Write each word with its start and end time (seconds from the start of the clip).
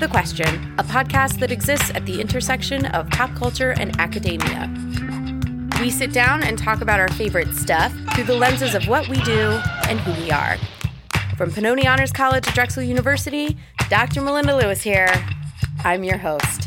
the 0.00 0.08
Question, 0.08 0.74
a 0.78 0.84
podcast 0.84 1.40
that 1.40 1.50
exists 1.50 1.90
at 1.94 2.04
the 2.04 2.20
intersection 2.20 2.84
of 2.86 3.08
pop 3.08 3.34
culture 3.34 3.70
and 3.78 3.98
academia. 3.98 4.70
We 5.80 5.90
sit 5.90 6.12
down 6.12 6.42
and 6.42 6.58
talk 6.58 6.82
about 6.82 7.00
our 7.00 7.08
favorite 7.08 7.48
stuff 7.54 7.94
through 8.14 8.24
the 8.24 8.34
lenses 8.34 8.74
of 8.74 8.86
what 8.88 9.08
we 9.08 9.16
do 9.22 9.58
and 9.88 9.98
who 10.00 10.12
we 10.22 10.30
are. 10.30 10.58
From 11.38 11.50
Pennoni 11.50 11.86
Honors 11.86 12.12
College 12.12 12.44
to 12.44 12.52
Drexel 12.52 12.82
University, 12.82 13.56
Dr. 13.88 14.20
Melinda 14.20 14.54
Lewis 14.54 14.82
here. 14.82 15.08
I'm 15.82 16.04
your 16.04 16.18
host. 16.18 16.65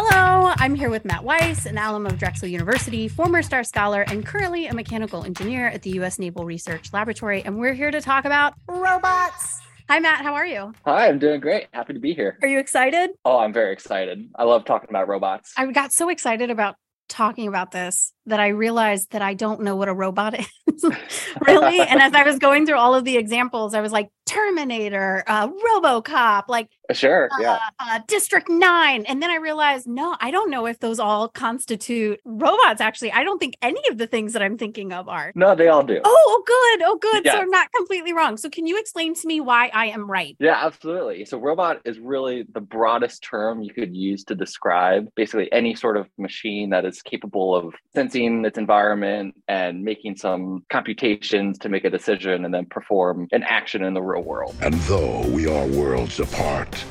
Hello, 0.00 0.54
I'm 0.56 0.76
here 0.76 0.90
with 0.90 1.04
Matt 1.04 1.24
Wiese, 1.24 1.66
an 1.66 1.76
alum 1.76 2.06
of 2.06 2.20
Drexel 2.20 2.46
University, 2.46 3.08
former 3.08 3.42
STAR 3.42 3.64
Scholar, 3.64 4.02
and 4.02 4.24
currently 4.24 4.68
a 4.68 4.72
mechanical 4.72 5.24
engineer 5.24 5.66
at 5.66 5.82
the 5.82 5.90
U.S. 5.94 6.20
Naval 6.20 6.44
Research 6.44 6.92
Laboratory. 6.92 7.42
And 7.44 7.58
we're 7.58 7.74
here 7.74 7.90
to 7.90 8.00
talk 8.00 8.24
about 8.24 8.54
robots. 8.68 9.58
Hi, 9.88 9.98
Matt. 9.98 10.22
How 10.22 10.34
are 10.34 10.46
you? 10.46 10.72
Hi, 10.84 11.08
I'm 11.08 11.18
doing 11.18 11.40
great. 11.40 11.66
Happy 11.72 11.94
to 11.94 11.98
be 11.98 12.14
here. 12.14 12.38
Are 12.42 12.46
you 12.46 12.60
excited? 12.60 13.10
Oh, 13.24 13.38
I'm 13.38 13.52
very 13.52 13.72
excited. 13.72 14.30
I 14.36 14.44
love 14.44 14.64
talking 14.64 14.88
about 14.88 15.08
robots. 15.08 15.52
I 15.56 15.66
got 15.72 15.90
so 15.92 16.10
excited 16.10 16.48
about 16.48 16.76
talking 17.08 17.48
about 17.48 17.72
this 17.72 18.12
that 18.28 18.40
I 18.40 18.48
realized 18.48 19.12
that 19.12 19.22
I 19.22 19.34
don't 19.34 19.62
know 19.62 19.76
what 19.76 19.88
a 19.88 19.94
robot 19.94 20.38
is 20.38 20.84
really. 21.46 21.80
and 21.80 22.00
as 22.00 22.12
I 22.14 22.22
was 22.22 22.38
going 22.38 22.66
through 22.66 22.78
all 22.78 22.94
of 22.94 23.04
the 23.04 23.16
examples, 23.16 23.74
I 23.74 23.80
was 23.80 23.92
like, 23.92 24.10
Terminator, 24.28 25.24
uh, 25.26 25.48
Robocop, 25.48 26.44
like 26.48 26.68
sure, 26.92 27.30
uh, 27.32 27.40
yeah, 27.40 27.58
uh, 27.80 28.00
District 28.06 28.46
Nine, 28.50 29.06
and 29.06 29.22
then 29.22 29.30
I 29.30 29.36
realized, 29.36 29.86
no, 29.86 30.16
I 30.20 30.30
don't 30.30 30.50
know 30.50 30.66
if 30.66 30.80
those 30.80 31.00
all 31.00 31.28
constitute 31.28 32.20
robots. 32.26 32.82
Actually, 32.82 33.12
I 33.12 33.24
don't 33.24 33.38
think 33.38 33.56
any 33.62 33.80
of 33.90 33.96
the 33.96 34.06
things 34.06 34.34
that 34.34 34.42
I'm 34.42 34.58
thinking 34.58 34.92
of 34.92 35.08
are. 35.08 35.32
No, 35.34 35.54
they 35.54 35.68
all 35.68 35.82
do. 35.82 36.00
Oh, 36.04 36.24
oh 36.28 36.42
good, 36.46 36.86
oh, 36.86 36.98
good. 36.98 37.24
Yeah. 37.24 37.32
So 37.32 37.38
I'm 37.38 37.50
not 37.50 37.72
completely 37.72 38.12
wrong. 38.12 38.36
So 38.36 38.50
can 38.50 38.66
you 38.66 38.78
explain 38.78 39.14
to 39.14 39.26
me 39.26 39.40
why 39.40 39.70
I 39.72 39.86
am 39.86 40.10
right? 40.10 40.36
Yeah, 40.38 40.58
absolutely. 40.62 41.24
So 41.24 41.38
robot 41.38 41.80
is 41.86 41.98
really 41.98 42.44
the 42.52 42.60
broadest 42.60 43.22
term 43.22 43.62
you 43.62 43.72
could 43.72 43.96
use 43.96 44.24
to 44.24 44.34
describe 44.34 45.08
basically 45.14 45.50
any 45.52 45.74
sort 45.74 45.96
of 45.96 46.06
machine 46.18 46.68
that 46.70 46.84
is 46.84 47.00
capable 47.00 47.56
of 47.56 47.74
sensing 47.94 48.17
its 48.18 48.58
environment 48.58 49.34
and 49.46 49.82
making 49.82 50.16
some 50.16 50.64
computations 50.70 51.58
to 51.58 51.68
make 51.68 51.84
a 51.84 51.90
decision 51.90 52.44
and 52.44 52.52
then 52.52 52.66
perform 52.66 53.28
an 53.32 53.42
action 53.44 53.84
in 53.84 53.94
the 53.94 54.02
real 54.02 54.22
world. 54.22 54.56
And 54.60 54.74
though 54.74 55.26
we 55.28 55.46
are 55.46 55.66
worlds 55.66 56.18
apart, 56.20 56.84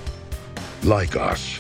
like 0.84 1.16
us, 1.16 1.60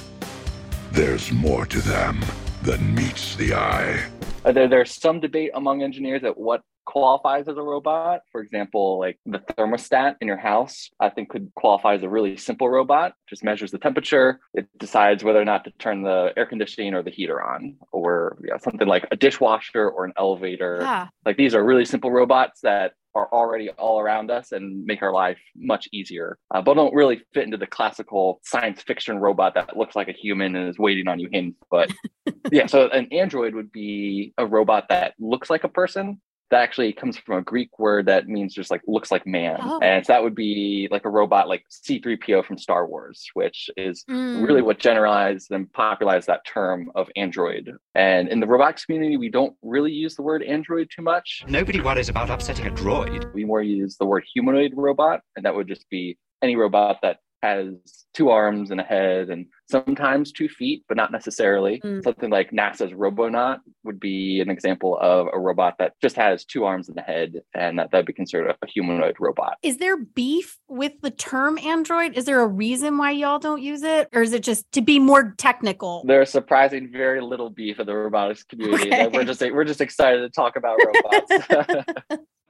there's 0.92 1.32
more 1.32 1.66
to 1.66 1.80
them 1.82 2.24
than 2.64 2.96
meets 2.96 3.36
the 3.36 3.54
eye. 3.54 4.06
Uh, 4.46 4.52
there, 4.52 4.68
there's 4.68 4.94
some 4.94 5.20
debate 5.20 5.52
among 5.54 5.84
engineers 5.84 6.24
at 6.24 6.38
what 6.38 6.62
qualifies 6.88 7.50
as 7.50 7.58
a 7.58 7.62
robot. 7.62 8.22
For 8.32 8.42
example, 8.42 8.98
like 8.98 9.20
the 9.26 9.40
thermostat 9.40 10.16
in 10.22 10.28
your 10.28 10.38
house, 10.38 10.90
I 11.00 11.10
think 11.10 11.30
could 11.30 11.52
qualify 11.56 11.96
as 11.96 12.04
a 12.04 12.10
really 12.10 12.38
simple 12.38 12.70
robot. 12.70 13.14
Just 13.30 13.44
measures 13.44 13.72
the 13.72 13.78
temperature. 13.78 14.40
It 14.54 14.68
decides 14.80 15.24
whether 15.24 15.42
or 15.42 15.46
not 15.46 15.66
to 15.66 15.72
turn 15.72 16.02
the 16.02 16.32
air 16.38 16.46
conditioning 16.46 16.94
or 16.94 17.04
the 17.04 17.12
heater 17.12 17.44
on, 17.44 17.76
or 17.92 18.38
yeah, 18.44 18.58
something 18.58 18.88
like 18.88 19.06
a 19.12 19.18
dishwasher 19.18 19.90
or 19.90 20.06
an 20.06 20.14
elevator. 20.18 20.80
Yeah. 20.82 21.08
Like 21.26 21.36
these 21.36 21.54
are 21.54 21.64
really 21.64 21.86
simple 21.86 22.10
robots 22.10 22.62
that 22.62 22.94
are 23.18 23.28
already 23.34 23.70
all 23.72 24.00
around 24.00 24.30
us 24.30 24.52
and 24.52 24.86
make 24.86 25.02
our 25.02 25.12
life 25.12 25.40
much 25.56 25.90
easier, 25.92 26.38
uh, 26.54 26.62
but 26.62 26.76
don't 26.76 26.94
really 26.94 27.20
fit 27.34 27.44
into 27.44 27.58
the 27.58 27.66
classical 27.66 28.40
science 28.44 28.82
fiction 28.84 29.18
robot 29.18 29.56
that 29.56 29.76
looks 29.76 29.96
like 29.96 30.08
a 30.08 30.14
human 30.14 30.56
and 30.56 30.70
is 30.70 30.78
waiting 30.78 31.08
on 31.08 31.20
you 31.20 31.28
in. 31.32 31.56
But 31.70 31.92
yeah, 32.52 32.68
so 32.68 32.88
an 32.90 33.08
android 33.12 33.56
would 33.56 33.72
be 33.72 34.34
a 34.38 34.46
robot 34.46 34.86
that 34.90 35.16
looks 35.20 35.50
like 35.50 35.64
a 35.64 35.70
person, 35.70 36.22
that 36.50 36.62
actually 36.62 36.94
comes 36.94 37.18
from 37.18 37.38
a 37.38 37.42
Greek 37.42 37.78
word 37.78 38.06
that 38.06 38.28
means 38.28 38.54
just 38.54 38.72
like 38.72 38.82
looks 38.88 39.12
like 39.12 39.28
man. 39.28 39.58
Oh. 39.62 39.80
And 39.82 40.06
so 40.06 40.14
that 40.14 40.24
would 40.24 40.36
be 40.36 40.88
like 40.92 41.06
a 41.06 41.10
robot 41.10 41.48
like 41.48 41.64
C3PO 41.70 42.46
from 42.46 42.58
Star 42.58 42.88
Wars, 42.88 43.26
which 43.34 43.70
is 43.76 44.06
mm. 44.10 44.46
really 44.46 44.62
what 44.62 44.80
generalized 44.80 45.52
and 45.52 45.72
popularized 45.74 46.28
that 46.28 46.46
term 46.46 46.90
of 46.96 47.10
android. 47.16 47.72
And 47.96 48.30
in 48.30 48.40
the 48.40 48.48
robotics 48.48 48.86
community, 48.86 49.18
we 49.18 49.30
don't 49.30 49.56
really 49.62 49.92
use 49.92 50.16
the 50.16 50.24
word 50.24 50.44
android 50.44 50.90
too 50.96 51.02
much. 51.02 51.44
Nobody 51.48 51.82
worries 51.82 52.10
about 52.10 52.30
upsetting 52.30 52.68
a 52.68 52.72
droid. 52.72 53.34
We 53.34 53.44
more 53.44 53.62
use 53.62 53.98
the 53.98 54.06
word 54.06 54.24
humanoid 54.34 54.72
robot, 54.76 55.22
and 55.36 55.46
that 55.46 55.56
would 55.56 55.68
just 55.68 55.90
be 55.90 56.18
any 56.42 56.56
robot 56.56 57.00
that 57.02 57.18
has 57.44 57.74
two 58.14 58.30
arms 58.30 58.72
and 58.72 58.80
a 58.80 58.84
head 58.84 59.30
and 59.30 59.46
sometimes 59.70 60.32
two 60.32 60.50
feet, 60.50 60.84
but 60.88 60.98
not 60.98 61.12
necessarily. 61.12 61.80
Mm. 61.82 62.04
Something 62.04 62.30
like 62.30 62.52
NASA's 62.52 62.94
Robonaut 62.94 63.60
would 63.84 64.00
be 64.00 64.40
an 64.40 64.50
example 64.50 64.98
of 65.00 65.28
a 65.32 65.40
robot 65.40 65.76
that 65.80 65.94
just 66.02 66.16
has 66.16 66.46
two 66.46 66.64
arms 66.66 66.90
and 66.90 66.98
a 66.98 67.02
head, 67.02 67.42
and 67.54 67.80
that 67.80 67.92
would 67.94 68.06
be 68.06 68.14
considered 68.14 68.56
a 68.62 68.68
humanoid 68.68 69.16
robot. 69.20 69.58
Is 69.62 69.78
there 69.78 69.98
beef 69.98 70.58
with 70.68 70.94
the 71.02 71.12
term 71.12 71.58
android? 71.60 72.14
Is 72.18 72.26
there 72.26 72.42
a 72.42 72.48
reason 72.48 72.98
why 72.98 73.12
y'all 73.12 73.40
don't 73.40 73.62
use 73.62 73.84
it, 73.84 74.10
or 74.14 74.22
is 74.22 74.34
it 74.34 74.44
just 74.44 74.72
to 74.72 74.82
be 74.82 75.00
more 75.00 75.36
technical? 75.38 76.04
There's 76.06 76.30
surprising 76.30 76.90
very 76.92 77.22
little 77.22 77.50
beef 77.50 77.80
in 77.80 77.86
the 77.86 77.96
robotics 77.96 78.44
community. 78.44 78.94
Okay. 78.94 79.08
We're 79.08 79.26
just 79.26 79.42
we're 79.42 79.66
just 79.66 79.82
excited 79.82 80.22
to 80.22 80.30
talk 80.30 80.56
about 80.56 80.80
robots. 80.84 81.86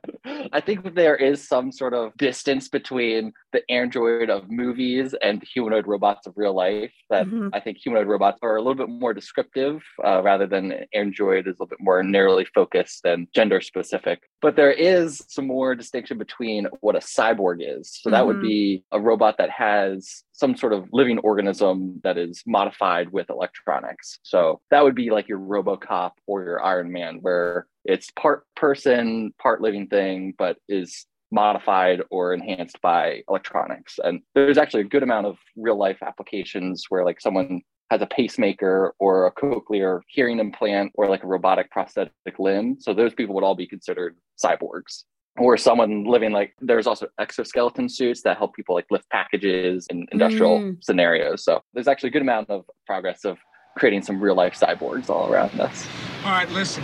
I 0.51 0.61
think 0.61 0.95
there 0.95 1.15
is 1.15 1.47
some 1.47 1.71
sort 1.71 1.93
of 1.93 2.15
distance 2.17 2.67
between 2.69 3.33
the 3.53 3.61
android 3.69 4.29
of 4.29 4.49
movies 4.49 5.15
and 5.21 5.43
humanoid 5.43 5.87
robots 5.87 6.27
of 6.27 6.33
real 6.35 6.53
life. 6.53 6.91
That 7.09 7.27
mm-hmm. 7.27 7.49
I 7.53 7.59
think 7.59 7.77
humanoid 7.77 8.07
robots 8.07 8.39
are 8.41 8.55
a 8.55 8.61
little 8.61 8.75
bit 8.75 8.89
more 8.89 9.13
descriptive 9.13 9.81
uh, 10.03 10.21
rather 10.23 10.47
than 10.47 10.85
android 10.93 11.47
is 11.47 11.55
a 11.59 11.63
little 11.63 11.67
bit 11.67 11.81
more 11.81 12.03
narrowly 12.03 12.45
focused 12.45 13.05
and 13.05 13.27
gender 13.33 13.61
specific. 13.61 14.21
But 14.41 14.55
there 14.55 14.71
is 14.71 15.21
some 15.27 15.47
more 15.47 15.75
distinction 15.75 16.17
between 16.17 16.67
what 16.81 16.95
a 16.95 16.99
cyborg 16.99 17.57
is. 17.61 17.97
So 18.01 18.09
that 18.09 18.19
mm-hmm. 18.19 18.27
would 18.27 18.41
be 18.41 18.83
a 18.91 18.99
robot 18.99 19.37
that 19.37 19.49
has 19.49 20.23
some 20.37 20.55
sort 20.55 20.71
of 20.71 20.87
living 20.93 21.17
organism 21.19 21.99
that 22.03 22.17
is 22.17 22.43
modified 22.45 23.11
with 23.11 23.29
electronics. 23.29 24.19
So 24.21 24.61
that 24.69 24.83
would 24.83 24.95
be 24.95 25.09
like 25.09 25.27
your 25.27 25.39
Robocop 25.39 26.11
or 26.27 26.43
your 26.43 26.63
Iron 26.63 26.91
Man, 26.91 27.17
where 27.21 27.65
it's 27.85 28.11
part 28.11 28.43
person, 28.55 29.33
part 29.41 29.61
living 29.61 29.87
thing, 29.87 30.35
but 30.37 30.57
is 30.69 31.07
modified 31.31 32.01
or 32.11 32.33
enhanced 32.33 32.79
by 32.81 33.23
electronics. 33.27 33.99
And 34.03 34.21
there's 34.35 34.59
actually 34.59 34.81
a 34.81 34.85
good 34.85 35.03
amount 35.03 35.25
of 35.25 35.37
real 35.55 35.77
life 35.77 35.97
applications 36.01 36.85
where 36.89 37.03
like 37.03 37.19
someone 37.19 37.61
has 37.89 38.01
a 38.01 38.07
pacemaker 38.07 38.93
or 38.99 39.25
a 39.25 39.31
cochlear 39.33 40.01
hearing 40.07 40.39
implant 40.39 40.91
or 40.93 41.09
like 41.09 41.23
a 41.23 41.27
robotic 41.27 41.71
prosthetic 41.71 42.13
limb. 42.37 42.77
So 42.79 42.93
those 42.93 43.13
people 43.13 43.33
would 43.35 43.43
all 43.43 43.55
be 43.55 43.67
considered 43.67 44.17
cyborgs 44.41 45.03
or 45.37 45.57
someone 45.57 46.03
living 46.03 46.31
like 46.31 46.53
there's 46.61 46.87
also 46.87 47.07
exoskeleton 47.19 47.89
suits 47.89 48.21
that 48.23 48.37
help 48.37 48.55
people 48.55 48.75
like 48.75 48.85
lift 48.89 49.09
packages 49.09 49.85
in 49.89 50.07
industrial 50.11 50.59
mm. 50.59 50.83
scenarios. 50.83 51.43
So 51.43 51.61
there's 51.73 51.87
actually 51.87 52.09
a 52.09 52.11
good 52.11 52.21
amount 52.21 52.49
of 52.49 52.65
progress 52.85 53.23
of 53.23 53.37
creating 53.77 54.01
some 54.01 54.19
real 54.19 54.35
life 54.35 54.59
cyborgs 54.59 55.09
all 55.09 55.31
around 55.31 55.59
us. 55.59 55.87
All 56.23 56.31
right 56.31 56.49
listen. 56.49 56.83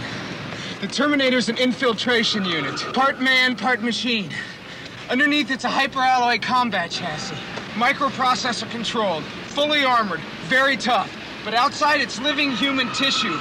The 0.81 0.87
terminator's 0.87 1.49
an 1.49 1.57
infiltration 1.57 2.45
unit. 2.45 2.79
Part 2.93 3.19
man 3.19 3.55
part 3.55 3.81
machine. 3.81 4.29
Underneath 5.09 5.49
it's 5.49 5.65
a 5.65 5.69
hyperalloy 5.69 6.41
combat 6.41 6.91
chassis. 6.91 7.35
Microprocessor 7.73 8.69
controlled. 8.69 9.23
Fully 9.47 9.83
armored. 9.83 10.21
Very 10.45 10.77
tough. 10.77 11.11
But 11.43 11.53
outside 11.53 12.01
it's 12.01 12.19
living 12.21 12.51
human 12.51 12.87
tissue. 12.93 13.37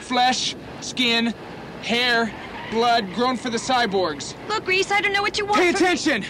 Flesh 0.00 0.56
skin 0.80 1.34
hair 1.82 2.32
blood 2.70 3.12
grown 3.14 3.36
for 3.36 3.50
the 3.50 3.58
cyborgs. 3.58 4.34
Look, 4.48 4.66
Reese, 4.66 4.90
I 4.90 5.00
don't 5.00 5.12
know 5.12 5.22
what 5.22 5.38
you 5.38 5.46
want. 5.46 5.58
Pay 5.58 5.70
attention. 5.70 6.22
Me. 6.22 6.26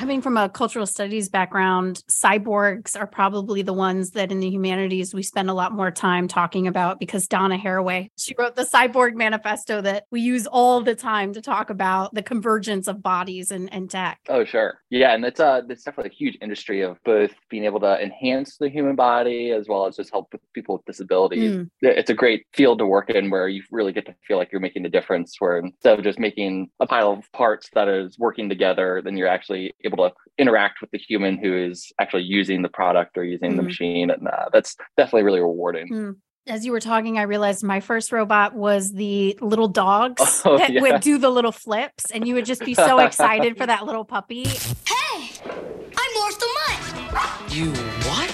Coming 0.00 0.22
from 0.22 0.38
a 0.38 0.48
cultural 0.48 0.86
studies 0.86 1.28
background, 1.28 2.02
cyborgs 2.10 2.98
are 2.98 3.06
probably 3.06 3.60
the 3.60 3.74
ones 3.74 4.12
that 4.12 4.32
in 4.32 4.40
the 4.40 4.48
humanities 4.48 5.12
we 5.12 5.22
spend 5.22 5.50
a 5.50 5.52
lot 5.52 5.72
more 5.72 5.90
time 5.90 6.26
talking 6.26 6.66
about 6.66 6.98
because 6.98 7.28
Donna 7.28 7.58
Haraway, 7.58 8.08
she 8.16 8.34
wrote 8.38 8.56
the 8.56 8.62
Cyborg 8.62 9.12
Manifesto 9.12 9.82
that 9.82 10.04
we 10.10 10.22
use 10.22 10.46
all 10.46 10.80
the 10.80 10.94
time 10.94 11.34
to 11.34 11.42
talk 11.42 11.68
about 11.68 12.14
the 12.14 12.22
convergence 12.22 12.88
of 12.88 13.02
bodies 13.02 13.50
and, 13.50 13.70
and 13.74 13.90
tech. 13.90 14.20
Oh, 14.30 14.42
sure. 14.42 14.80
Yeah. 14.88 15.12
And 15.12 15.22
it's, 15.22 15.38
uh, 15.38 15.60
it's 15.68 15.84
definitely 15.84 16.12
a 16.12 16.16
huge 16.16 16.38
industry 16.40 16.80
of 16.80 16.96
both 17.04 17.32
being 17.50 17.66
able 17.66 17.80
to 17.80 18.02
enhance 18.02 18.56
the 18.56 18.70
human 18.70 18.96
body 18.96 19.50
as 19.50 19.68
well 19.68 19.84
as 19.84 19.96
just 19.96 20.10
help 20.12 20.32
with 20.32 20.40
people 20.54 20.76
with 20.76 20.86
disabilities. 20.86 21.56
Mm. 21.56 21.68
It's 21.82 22.08
a 22.08 22.14
great 22.14 22.46
field 22.54 22.78
to 22.78 22.86
work 22.86 23.10
in 23.10 23.28
where 23.28 23.48
you 23.48 23.62
really 23.70 23.92
get 23.92 24.06
to 24.06 24.14
feel 24.26 24.38
like 24.38 24.50
you're 24.50 24.62
making 24.62 24.86
a 24.86 24.90
difference, 24.90 25.36
where 25.40 25.58
instead 25.58 25.98
of 25.98 26.02
just 26.02 26.18
making 26.18 26.70
a 26.80 26.86
pile 26.86 27.12
of 27.12 27.30
parts 27.32 27.68
that 27.74 27.86
is 27.86 28.18
working 28.18 28.48
together, 28.48 29.02
then 29.04 29.18
you're 29.18 29.28
actually 29.28 29.74
able 29.92 30.08
to 30.08 30.14
interact 30.38 30.80
with 30.80 30.90
the 30.90 30.98
human 30.98 31.38
who 31.38 31.56
is 31.56 31.92
actually 32.00 32.24
using 32.24 32.62
the 32.62 32.68
product 32.68 33.18
or 33.18 33.24
using 33.24 33.52
mm. 33.52 33.56
the 33.56 33.62
machine. 33.62 34.10
And 34.10 34.26
uh, 34.26 34.46
that's 34.52 34.76
definitely 34.96 35.24
really 35.24 35.40
rewarding. 35.40 35.88
Mm 35.90 36.16
as 36.46 36.64
you 36.64 36.72
were 36.72 36.80
talking, 36.80 37.18
I 37.18 37.22
realized 37.22 37.62
my 37.62 37.80
first 37.80 38.12
robot 38.12 38.54
was 38.54 38.92
the 38.92 39.38
little 39.40 39.68
dogs 39.68 40.42
oh, 40.44 40.58
that 40.58 40.72
yeah. 40.72 40.80
would 40.80 41.00
do 41.00 41.18
the 41.18 41.30
little 41.30 41.52
flips, 41.52 42.10
and 42.10 42.26
you 42.26 42.34
would 42.34 42.44
just 42.44 42.64
be 42.64 42.74
so 42.74 42.98
excited 42.98 43.56
for 43.56 43.66
that 43.66 43.86
little 43.86 44.04
puppy. 44.04 44.44
Hey, 44.44 45.30
I'm 45.44 46.10
Morph 46.16 46.38
the 46.38 46.48
Mutt. 46.54 47.52
You 47.52 47.70
what? 48.08 48.30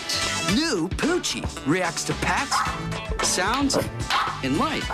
New 0.54 0.88
Poochie 0.90 1.44
reacts 1.66 2.04
to 2.04 2.14
pats, 2.14 2.56
sounds, 3.28 3.76
and 4.44 4.58
light. 4.58 4.84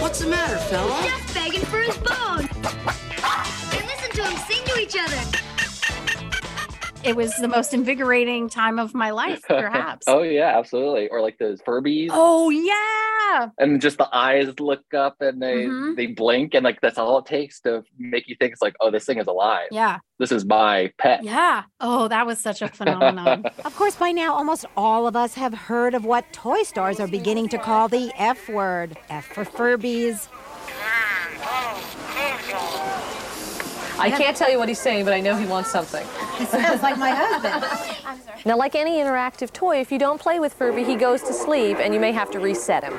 What's 0.00 0.20
the 0.20 0.28
matter, 0.28 0.56
fella? 0.56 1.02
Just 1.04 1.34
begging 1.34 1.60
for 1.60 1.80
his 1.80 1.96
bone. 1.98 2.48
And 3.72 3.86
listen 3.86 4.10
to 4.12 4.24
him 4.24 4.36
sing 4.48 4.64
to 4.64 4.80
each 4.80 4.96
other. 4.98 5.43
It 7.04 7.16
was 7.16 7.34
the 7.36 7.48
most 7.48 7.74
invigorating 7.74 8.48
time 8.48 8.78
of 8.78 8.94
my 8.94 9.10
life, 9.10 9.42
perhaps. 9.48 10.04
oh 10.08 10.22
yeah, 10.22 10.58
absolutely. 10.58 11.08
Or 11.08 11.20
like 11.20 11.38
those 11.38 11.60
Furbies. 11.62 12.08
Oh 12.10 12.50
yeah. 12.50 13.48
And 13.58 13.80
just 13.80 13.98
the 13.98 14.08
eyes 14.14 14.58
look 14.60 14.82
up 14.94 15.16
and 15.20 15.40
they 15.42 15.64
Mhm. 15.66 15.96
they 15.96 16.06
blink 16.06 16.54
and 16.54 16.62
like 16.64 16.80
that's 16.80 16.98
all 16.98 17.18
it 17.18 17.26
takes 17.26 17.60
to 17.62 17.82
make 17.98 18.28
you 18.28 18.36
think 18.38 18.52
it's 18.52 18.62
like, 18.62 18.74
oh, 18.80 18.90
this 18.90 19.04
thing 19.04 19.18
is 19.18 19.26
alive. 19.26 19.68
Yeah. 19.70 19.98
This 20.18 20.30
is 20.32 20.44
my 20.44 20.92
pet. 20.98 21.24
Yeah. 21.24 21.64
Oh, 21.80 22.06
that 22.08 22.26
was 22.26 22.38
such 22.40 22.62
a 22.62 22.68
phenomenon. 22.68 23.44
Of 23.64 23.74
course, 23.76 23.96
by 23.96 24.12
now, 24.12 24.34
almost 24.34 24.64
all 24.76 25.06
of 25.06 25.16
us 25.16 25.34
have 25.34 25.54
heard 25.54 25.94
of 25.94 26.04
what 26.04 26.32
toy 26.32 26.62
stores 26.62 27.00
are 27.00 27.08
beginning 27.08 27.48
to 27.48 27.58
call 27.58 27.88
the 27.88 28.12
F 28.16 28.48
word 28.48 28.96
F 29.08 29.24
for 29.26 29.44
Furbies. 29.44 30.28
I 33.96 34.10
can't 34.10 34.36
tell 34.36 34.50
you 34.50 34.58
what 34.58 34.68
he's 34.68 34.78
saying, 34.80 35.04
but 35.04 35.14
I 35.14 35.20
know 35.20 35.36
he 35.36 35.46
wants 35.46 35.70
something. 35.70 36.06
He 36.38 36.44
sounds 36.46 36.82
like 36.82 36.98
my 36.98 37.10
husband. 37.10 37.64
Now, 38.46 38.58
like 38.58 38.74
any 38.74 38.98
interactive 38.98 39.54
toy, 39.54 39.80
if 39.80 39.90
you 39.90 39.98
don't 39.98 40.20
play 40.20 40.38
with 40.38 40.52
Furby, 40.52 40.84
he 40.84 40.96
goes 40.96 41.22
to 41.22 41.32
sleep 41.32 41.78
and 41.78 41.94
you 41.94 42.00
may 42.00 42.12
have 42.12 42.30
to 42.32 42.38
reset 42.40 42.84
him. 42.84 42.92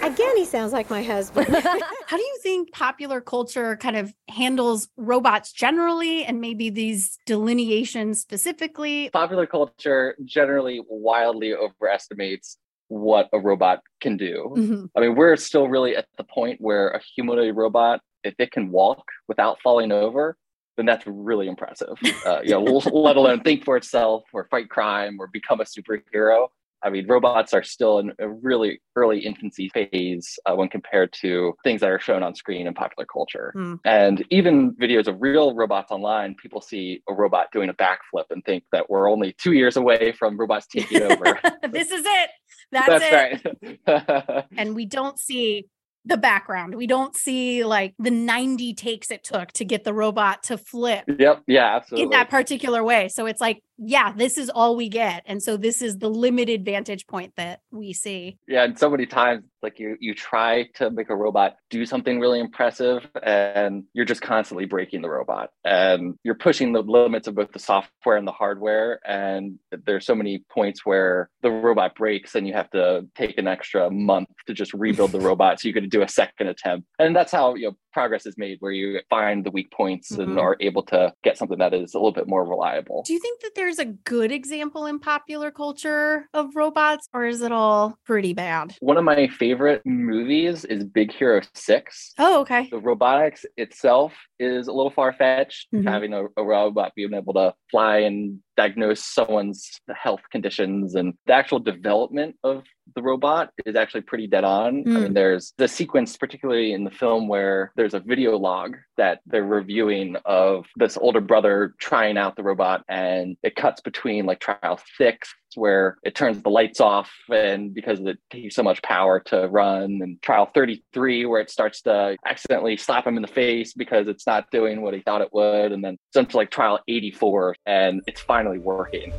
Again, 0.00 0.36
he 0.36 0.44
sounds 0.44 0.72
like 0.72 0.88
my 0.88 1.02
husband. 1.02 1.48
How 2.06 2.16
do 2.16 2.22
you 2.22 2.38
think 2.40 2.70
popular 2.70 3.20
culture 3.20 3.76
kind 3.78 3.96
of 3.96 4.14
handles 4.28 4.88
robots 4.96 5.52
generally 5.52 6.24
and 6.24 6.40
maybe 6.40 6.70
these 6.70 7.18
delineations 7.26 8.20
specifically? 8.20 9.10
Popular 9.10 9.46
culture 9.46 10.14
generally 10.24 10.80
wildly 10.88 11.52
overestimates 11.52 12.56
what 12.86 13.28
a 13.32 13.40
robot 13.40 13.80
can 14.00 14.16
do. 14.16 14.52
Mhm. 14.56 14.90
I 14.96 15.00
mean, 15.00 15.16
we're 15.16 15.36
still 15.36 15.68
really 15.68 15.96
at 15.96 16.06
the 16.16 16.24
point 16.24 16.60
where 16.60 16.90
a 16.90 17.00
humanoid 17.14 17.56
robot, 17.56 18.00
if 18.22 18.34
it 18.38 18.52
can 18.52 18.70
walk 18.70 19.04
without 19.28 19.60
falling 19.62 19.90
over, 19.92 20.36
then 20.80 20.86
that's 20.86 21.06
really 21.06 21.46
impressive. 21.46 21.96
Uh, 22.26 22.40
you 22.44 22.50
know, 22.50 22.62
let 22.92 23.16
alone 23.16 23.40
think 23.40 23.64
for 23.64 23.76
itself 23.76 24.24
or 24.32 24.46
fight 24.50 24.68
crime 24.68 25.16
or 25.18 25.26
become 25.26 25.60
a 25.60 25.64
superhero. 25.64 26.48
I 26.82 26.90
mean, 26.90 27.06
robots 27.06 27.54
are 27.54 27.62
still 27.62 27.98
in 27.98 28.12
a 28.18 28.28
really 28.28 28.80
early 28.94 29.20
infancy 29.20 29.70
phase 29.70 30.38
uh, 30.44 30.54
when 30.54 30.68
compared 30.68 31.12
to 31.20 31.54
things 31.64 31.80
that 31.80 31.90
are 31.90 31.98
shown 31.98 32.22
on 32.22 32.34
screen 32.34 32.66
in 32.66 32.74
popular 32.74 33.06
culture. 33.06 33.52
Hmm. 33.54 33.74
And 33.84 34.24
even 34.30 34.72
videos 34.74 35.06
of 35.06 35.20
real 35.20 35.54
robots 35.54 35.90
online, 35.90 36.34
people 36.34 36.60
see 36.60 37.02
a 37.08 37.14
robot 37.14 37.48
doing 37.52 37.70
a 37.70 37.74
backflip 37.74 38.24
and 38.30 38.44
think 38.44 38.64
that 38.72 38.90
we're 38.90 39.10
only 39.10 39.34
two 39.38 39.52
years 39.52 39.76
away 39.76 40.12
from 40.12 40.38
robots 40.38 40.66
taking 40.66 41.02
over. 41.02 41.38
this 41.70 41.90
is 41.90 42.04
it. 42.04 42.30
That's, 42.70 43.04
it. 43.04 43.80
right. 43.86 44.46
And 44.56 44.74
we 44.74 44.84
don't 44.84 45.18
see 45.18 45.66
the 46.04 46.16
background. 46.16 46.74
We 46.74 46.86
don't 46.86 47.14
see 47.16 47.64
like 47.64 47.94
the 47.98 48.10
90 48.10 48.74
takes 48.74 49.10
it 49.10 49.22
took 49.24 49.52
to 49.52 49.64
get 49.64 49.84
the 49.84 49.92
robot 49.92 50.42
to 50.44 50.56
flip 50.56 51.04
yep. 51.18 51.42
Yeah, 51.46 51.76
absolutely. 51.76 52.04
in 52.04 52.10
that 52.10 52.30
particular 52.30 52.82
way. 52.82 53.08
So 53.08 53.26
it's 53.26 53.40
like, 53.40 53.62
yeah, 53.82 54.12
this 54.12 54.36
is 54.36 54.50
all 54.50 54.76
we 54.76 54.88
get. 54.88 55.22
And 55.26 55.42
so 55.42 55.56
this 55.56 55.80
is 55.80 55.98
the 55.98 56.10
limited 56.10 56.64
vantage 56.64 57.06
point 57.06 57.32
that 57.36 57.60
we 57.70 57.92
see. 57.92 58.38
yeah 58.46 58.64
and 58.64 58.78
so 58.78 58.90
many 58.90 59.06
times 59.06 59.42
like 59.62 59.78
you 59.78 59.96
you 60.00 60.14
try 60.14 60.64
to 60.74 60.90
make 60.90 61.10
a 61.10 61.16
robot 61.16 61.56
do 61.70 61.84
something 61.86 62.18
really 62.18 62.40
impressive 62.40 63.06
and 63.22 63.84
you're 63.92 64.04
just 64.04 64.22
constantly 64.22 64.64
breaking 64.64 65.02
the 65.02 65.08
robot 65.08 65.50
and 65.64 66.14
you're 66.24 66.34
pushing 66.34 66.72
the 66.72 66.82
limits 66.82 67.26
of 67.28 67.34
both 67.34 67.52
the 67.52 67.58
software 67.58 68.16
and 68.16 68.26
the 68.26 68.32
hardware 68.32 69.00
and 69.06 69.58
there's 69.86 70.06
so 70.06 70.14
many 70.14 70.44
points 70.50 70.84
where 70.84 71.30
the 71.42 71.50
robot 71.50 71.94
breaks 71.94 72.34
and 72.34 72.46
you 72.46 72.52
have 72.52 72.70
to 72.70 73.06
take 73.14 73.38
an 73.38 73.46
extra 73.46 73.90
month 73.90 74.28
to 74.46 74.52
just 74.54 74.72
rebuild 74.74 75.12
the 75.12 75.20
robot 75.30 75.60
so 75.60 75.68
you 75.68 75.74
could 75.74 75.90
do 75.90 76.02
a 76.02 76.08
second 76.08 76.48
attempt 76.48 76.86
and 76.98 77.14
that's 77.14 77.32
how 77.32 77.54
you 77.54 77.68
know 77.68 77.76
progress 77.92 78.26
is 78.26 78.36
made 78.38 78.56
where 78.60 78.72
you 78.72 79.00
find 79.10 79.44
the 79.44 79.50
weak 79.50 79.70
points 79.72 80.12
Mhm. 80.12 80.22
and 80.22 80.38
are 80.38 80.56
able 80.60 80.82
to 80.84 81.12
get 81.22 81.36
something 81.36 81.58
that 81.58 81.74
is 81.74 81.94
a 81.94 81.98
little 81.98 82.12
bit 82.12 82.28
more 82.28 82.44
reliable 82.44 83.02
Do 83.06 83.12
you 83.12 83.18
think 83.20 83.40
that 83.40 83.52
there's 83.54 83.78
a 83.78 83.84
good 83.86 84.30
example 84.32 84.86
in 84.86 84.98
popular 84.98 85.50
culture 85.50 86.28
of 86.34 86.54
robots 86.54 87.08
or 87.12 87.24
is 87.26 87.42
it 87.42 87.52
all 87.52 87.98
pretty 88.04 88.32
bad? 88.32 88.74
one 88.80 88.96
of 88.96 89.04
my 89.04 89.26
favorite 89.28 89.82
movies 89.84 90.64
is 90.64 90.84
big 90.84 91.12
hero 91.12 91.40
6 91.54 92.12
Oh, 92.18 92.40
okay. 92.40 92.68
the 92.70 92.78
robotics 92.78 93.44
itself 93.56 94.12
is 94.40 94.66
a 94.66 94.72
little 94.72 94.90
far 94.90 95.12
fetched. 95.12 95.68
Mhm. 95.72 95.86
Having 95.88 96.14
a, 96.14 96.24
a 96.36 96.42
robot 96.44 96.92
being 96.96 97.14
able 97.14 97.34
to 97.34 97.54
fly 97.70 97.98
and 97.98 98.40
diagnose 98.56 99.04
someone's 99.04 99.80
health 99.94 100.20
conditions 100.32 100.94
and 100.94 101.14
the 101.26 101.32
actual 101.32 101.58
development 101.60 102.36
of 102.42 102.64
the 102.96 103.02
robot 103.02 103.50
is 103.64 103.76
actually 103.76 104.00
pretty 104.00 104.26
dead 104.26 104.42
on. 104.44 104.80
I 104.80 104.90
Mm. 104.90 105.02
mean, 105.02 105.14
there's 105.14 105.52
the 105.58 105.68
sequence, 105.68 106.16
particularly 106.16 106.72
in 106.72 106.82
the 106.84 106.90
film, 106.90 107.28
where 107.28 107.72
there's 107.76 107.94
a 107.94 108.00
video 108.00 108.36
log 108.36 108.76
that 108.96 109.20
they're 109.26 109.44
reviewing 109.44 110.16
of 110.24 110.66
this 110.76 110.96
older 110.96 111.20
brother 111.20 111.74
trying 111.78 112.18
out 112.18 112.34
the 112.36 112.42
robot, 112.42 112.82
and 112.88 113.36
it 113.42 113.54
cuts 113.54 113.80
between 113.80 114.26
like 114.26 114.40
trial 114.40 114.80
six 114.96 115.32
where 115.56 115.98
it 116.02 116.14
turns 116.14 116.40
the 116.42 116.50
lights 116.50 116.80
off 116.80 117.10
and 117.28 117.74
because 117.74 118.00
it 118.00 118.18
takes 118.30 118.54
so 118.54 118.62
much 118.62 118.80
power 118.82 119.20
to 119.20 119.48
run 119.48 120.00
and 120.02 120.20
trial 120.22 120.50
33 120.54 121.26
where 121.26 121.40
it 121.40 121.50
starts 121.50 121.82
to 121.82 122.16
accidentally 122.26 122.76
slap 122.76 123.06
him 123.06 123.16
in 123.16 123.22
the 123.22 123.28
face 123.28 123.72
because 123.72 124.08
it's 124.08 124.26
not 124.26 124.50
doing 124.50 124.80
what 124.82 124.94
he 124.94 125.00
thought 125.00 125.20
it 125.20 125.32
would 125.32 125.72
and 125.72 125.84
then 125.84 125.96
jump 126.12 126.30
to 126.30 126.36
like 126.36 126.50
trial 126.50 126.78
84 126.88 127.56
and 127.66 128.02
it's 128.06 128.20
finally 128.20 128.58
working 128.58 129.12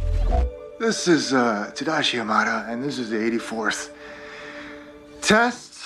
This 0.79 1.07
is 1.07 1.31
uh, 1.31 1.71
Tadashi 1.75 2.17
Hamada, 2.19 2.67
and 2.67 2.83
this 2.83 2.97
is 2.97 3.11
the 3.11 3.17
84th 3.17 3.91
test. 5.21 5.77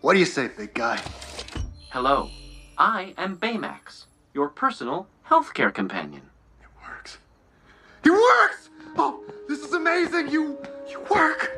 What 0.00 0.14
do 0.14 0.20
you 0.20 0.24
say, 0.24 0.48
big 0.48 0.72
guy? 0.72 0.98
Hello, 1.90 2.30
I 2.78 3.12
am 3.18 3.36
Baymax, 3.36 4.06
your 4.32 4.48
personal 4.48 5.06
healthcare 5.28 5.72
companion. 5.74 6.22
It 6.62 6.68
works. 6.82 7.18
it 8.04 8.10
works! 8.10 8.67
Work! 11.10 11.52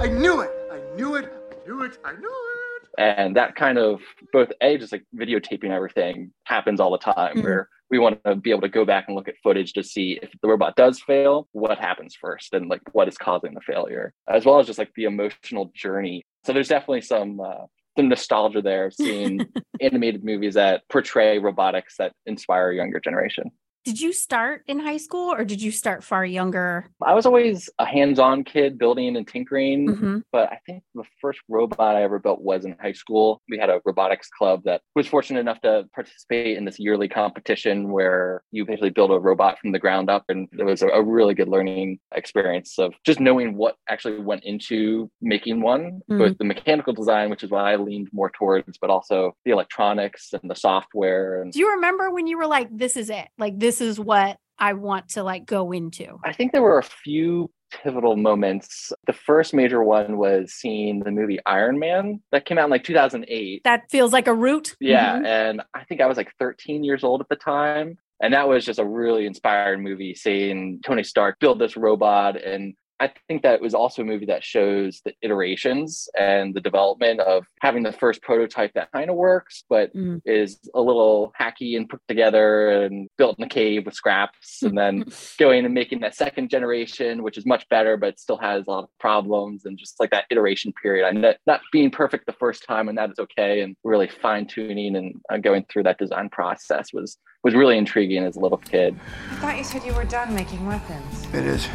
I 0.00 0.06
knew 0.08 0.40
it! 0.40 0.50
I 0.70 0.80
knew 0.96 1.16
it! 1.16 1.26
I 1.26 1.66
knew 1.66 1.82
it! 1.82 1.98
I 2.04 2.12
knew 2.12 2.28
it! 2.28 2.88
and 2.96 3.34
that 3.34 3.56
kind 3.56 3.76
of 3.76 4.00
both 4.32 4.52
a 4.60 4.78
just 4.78 4.92
like 4.92 5.02
videotaping 5.16 5.70
everything 5.70 6.30
happens 6.44 6.78
all 6.78 6.92
the 6.92 6.98
time 6.98 7.34
Mhm. 7.38 7.42
where 7.42 7.68
we 7.90 7.98
want 7.98 8.22
to 8.24 8.36
be 8.36 8.50
able 8.50 8.60
to 8.60 8.68
go 8.68 8.84
back 8.84 9.06
and 9.08 9.16
look 9.16 9.26
at 9.26 9.34
footage 9.42 9.72
to 9.72 9.82
see 9.82 10.18
if 10.22 10.30
the 10.40 10.48
robot 10.48 10.76
does 10.76 11.00
fail 11.00 11.48
what 11.50 11.78
happens 11.78 12.14
first 12.14 12.54
and 12.54 12.68
like 12.68 12.82
what 12.92 13.08
is 13.08 13.18
causing 13.18 13.52
the 13.52 13.60
failure 13.60 14.12
as 14.28 14.44
well 14.44 14.60
as 14.60 14.66
just 14.68 14.78
like 14.78 14.92
the 14.94 15.04
emotional 15.04 15.72
journey 15.74 16.24
so 16.44 16.52
there's 16.52 16.68
definitely 16.68 17.00
some 17.00 17.40
uh, 17.40 17.66
some 17.96 18.08
nostalgia 18.08 18.62
there 18.62 18.86
of 18.86 18.94
seeing 18.94 19.44
animated 19.80 20.24
movies 20.24 20.54
that 20.54 20.82
portray 20.88 21.38
robotics 21.40 21.96
that 21.96 22.12
inspire 22.26 22.70
a 22.70 22.76
younger 22.76 23.00
generation 23.00 23.50
Did 23.84 24.00
you 24.00 24.14
start 24.14 24.62
in 24.66 24.78
high 24.78 24.96
school 24.96 25.30
or 25.30 25.44
did 25.44 25.60
you 25.60 25.70
start 25.70 26.02
far 26.02 26.24
younger? 26.24 26.90
I 27.02 27.12
was 27.12 27.26
always 27.26 27.68
a 27.78 27.84
hands-on 27.84 28.42
kid 28.44 28.78
building 28.78 29.14
and 29.14 29.28
tinkering, 29.28 29.88
Mhm. 29.88 30.22
but 30.32 30.50
I 30.50 30.58
think 30.64 30.84
the 30.94 31.04
first 31.20 31.40
robot 31.50 31.94
I 31.94 32.02
ever 32.02 32.18
built 32.18 32.40
was 32.40 32.64
in 32.64 32.74
high 32.80 32.92
school. 32.92 33.42
We 33.50 33.58
had 33.58 33.68
a 33.68 33.82
robotics 33.84 34.30
club 34.30 34.62
that 34.64 34.80
was 34.94 35.06
fortunate 35.06 35.40
enough 35.40 35.60
to 35.60 35.86
participate 35.94 36.56
in 36.56 36.64
this 36.64 36.80
yearly 36.80 37.08
competition 37.10 37.92
where 37.92 38.42
you 38.52 38.64
basically 38.64 38.88
build 38.88 39.10
a 39.10 39.18
robot 39.18 39.58
from 39.58 39.72
the 39.72 39.78
ground 39.78 40.08
up. 40.08 40.24
And 40.30 40.48
it 40.58 40.64
was 40.64 40.80
a, 40.80 41.02
really 41.04 41.34
good 41.34 41.48
learning 41.48 41.98
experience 42.14 42.78
of 42.78 42.94
just 43.04 43.20
knowing 43.20 43.54
what 43.58 43.76
actually 43.90 44.18
went 44.18 44.42
into 44.44 45.10
making 45.20 45.60
one, 45.60 46.00
Mhm. 46.08 46.18
both 46.18 46.38
the 46.38 46.44
mechanical 46.44 46.94
design, 46.94 47.28
which 47.28 47.42
is 47.44 47.50
what 47.50 47.66
I 47.66 47.76
leaned 47.76 48.08
more 48.14 48.30
towards, 48.30 48.78
but 48.78 48.88
also 48.88 49.36
the 49.44 49.50
electronics 49.50 50.32
and 50.32 50.50
the 50.50 50.54
software. 50.56 51.42
And 51.42 51.52
Do 51.52 51.58
you 51.58 51.70
remember 51.72 52.10
when 52.10 52.26
you 52.26 52.38
were 52.38 52.46
like, 52.46 52.68
this 52.74 52.96
is 52.96 53.10
it? 53.10 53.28
Like, 53.36 53.58
this 53.58 53.73
is 53.80 53.98
what 54.00 54.36
I 54.58 54.72
want 54.74 55.10
to 55.10 55.22
like 55.22 55.46
go 55.46 55.72
into? 55.72 56.18
I 56.24 56.32
think 56.32 56.52
there 56.52 56.62
were 56.62 56.78
a 56.78 56.82
few 56.82 57.50
pivotal 57.82 58.16
moments. 58.16 58.92
The 59.06 59.12
first 59.12 59.52
major 59.52 59.82
one 59.82 60.16
was 60.16 60.52
seeing 60.52 61.00
the 61.00 61.10
movie 61.10 61.40
Iron 61.44 61.78
Man 61.78 62.20
that 62.30 62.44
came 62.46 62.56
out 62.58 62.64
in 62.66 62.70
like 62.70 62.84
2008. 62.84 63.62
That 63.64 63.82
feels 63.90 64.12
like 64.12 64.28
a 64.28 64.34
root. 64.34 64.76
Yeah, 64.80 65.18
Mhm. 65.18 65.26
and 65.26 65.62
I 65.74 65.84
think 65.84 66.00
I 66.00 66.06
was 66.06 66.16
like 66.16 66.32
13 66.38 66.84
years 66.84 67.02
old 67.02 67.20
at 67.20 67.28
the 67.28 67.36
time. 67.36 67.98
And 68.22 68.32
that 68.32 68.48
was 68.48 68.64
just 68.64 68.78
a 68.78 68.86
really 68.86 69.26
inspiring 69.26 69.82
movie 69.82 70.14
seeing 70.14 70.80
Tony 70.86 71.02
Stark 71.02 71.40
build 71.40 71.58
this 71.58 71.76
robot. 71.76 72.40
And 72.40 72.74
I 73.04 73.12
think 73.28 73.42
that 73.42 73.60
was 73.60 73.74
also 73.74 74.02
a 74.02 74.04
movie 74.04 74.26
that 74.26 74.42
shows 74.42 75.00
the 75.04 75.12
iterations 75.22 76.08
and 76.18 76.54
the 76.54 76.60
development 76.60 77.20
of 77.20 77.44
having 77.60 77.82
the 77.82 77.92
first 77.92 78.22
prototype 78.22 78.72
that 78.74 78.90
kind 78.92 79.10
of 79.10 79.16
works, 79.16 79.64
but 79.68 79.94
Mm. 79.94 80.20
is 80.24 80.58
a 80.74 80.80
little 80.80 81.32
hacky 81.40 81.76
and 81.76 81.88
put 81.88 82.00
together 82.08 82.82
and 82.82 83.08
built 83.18 83.38
in 83.38 83.44
a 83.44 83.48
cave 83.48 83.84
with 83.86 83.94
scraps. 83.94 84.62
And 84.74 84.78
then 84.78 85.04
going 85.38 85.64
and 85.66 85.74
making 85.74 86.00
that 86.00 86.14
second 86.14 86.48
generation, 86.50 87.22
which 87.22 87.36
is 87.38 87.44
much 87.46 87.68
better, 87.68 87.96
but 87.96 88.18
still 88.18 88.38
has 88.38 88.64
a 88.66 88.70
lot 88.70 88.84
of 88.84 88.90
problems 88.98 89.66
and 89.66 89.76
just 89.78 90.00
like 90.00 90.10
that 90.10 90.24
iteration 90.30 90.72
period. 90.82 91.06
And 91.06 91.22
that 91.22 91.38
not 91.46 91.60
being 91.70 91.90
perfect 91.90 92.26
the 92.26 92.32
first 92.32 92.64
time, 92.66 92.88
and 92.88 92.96
that 92.98 93.10
is 93.10 93.18
okay. 93.18 93.60
And 93.60 93.76
really 93.84 94.08
fine 94.08 94.46
tuning 94.46 94.96
and 94.96 95.20
uh, 95.30 95.36
going 95.36 95.64
through 95.68 95.84
that 95.84 95.98
design 95.98 96.28
process 96.30 96.92
was 96.92 97.18
was 97.44 97.54
really 97.54 97.76
intriguing 97.76 98.24
as 98.24 98.36
a 98.36 98.40
little 98.40 98.58
kid. 98.58 98.98
I 99.32 99.34
thought 99.36 99.58
you 99.58 99.64
said 99.64 99.84
you 99.84 99.92
were 99.92 100.04
done 100.04 100.34
making 100.34 100.64
weapons. 100.66 101.26
It 101.34 101.44
is. 101.44 101.68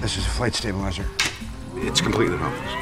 This 0.00 0.18
is 0.18 0.26
a 0.26 0.30
flight 0.30 0.54
stabilizer. 0.54 1.04
It's 1.76 2.00
completely 2.00 2.36
harmless. 2.36 2.72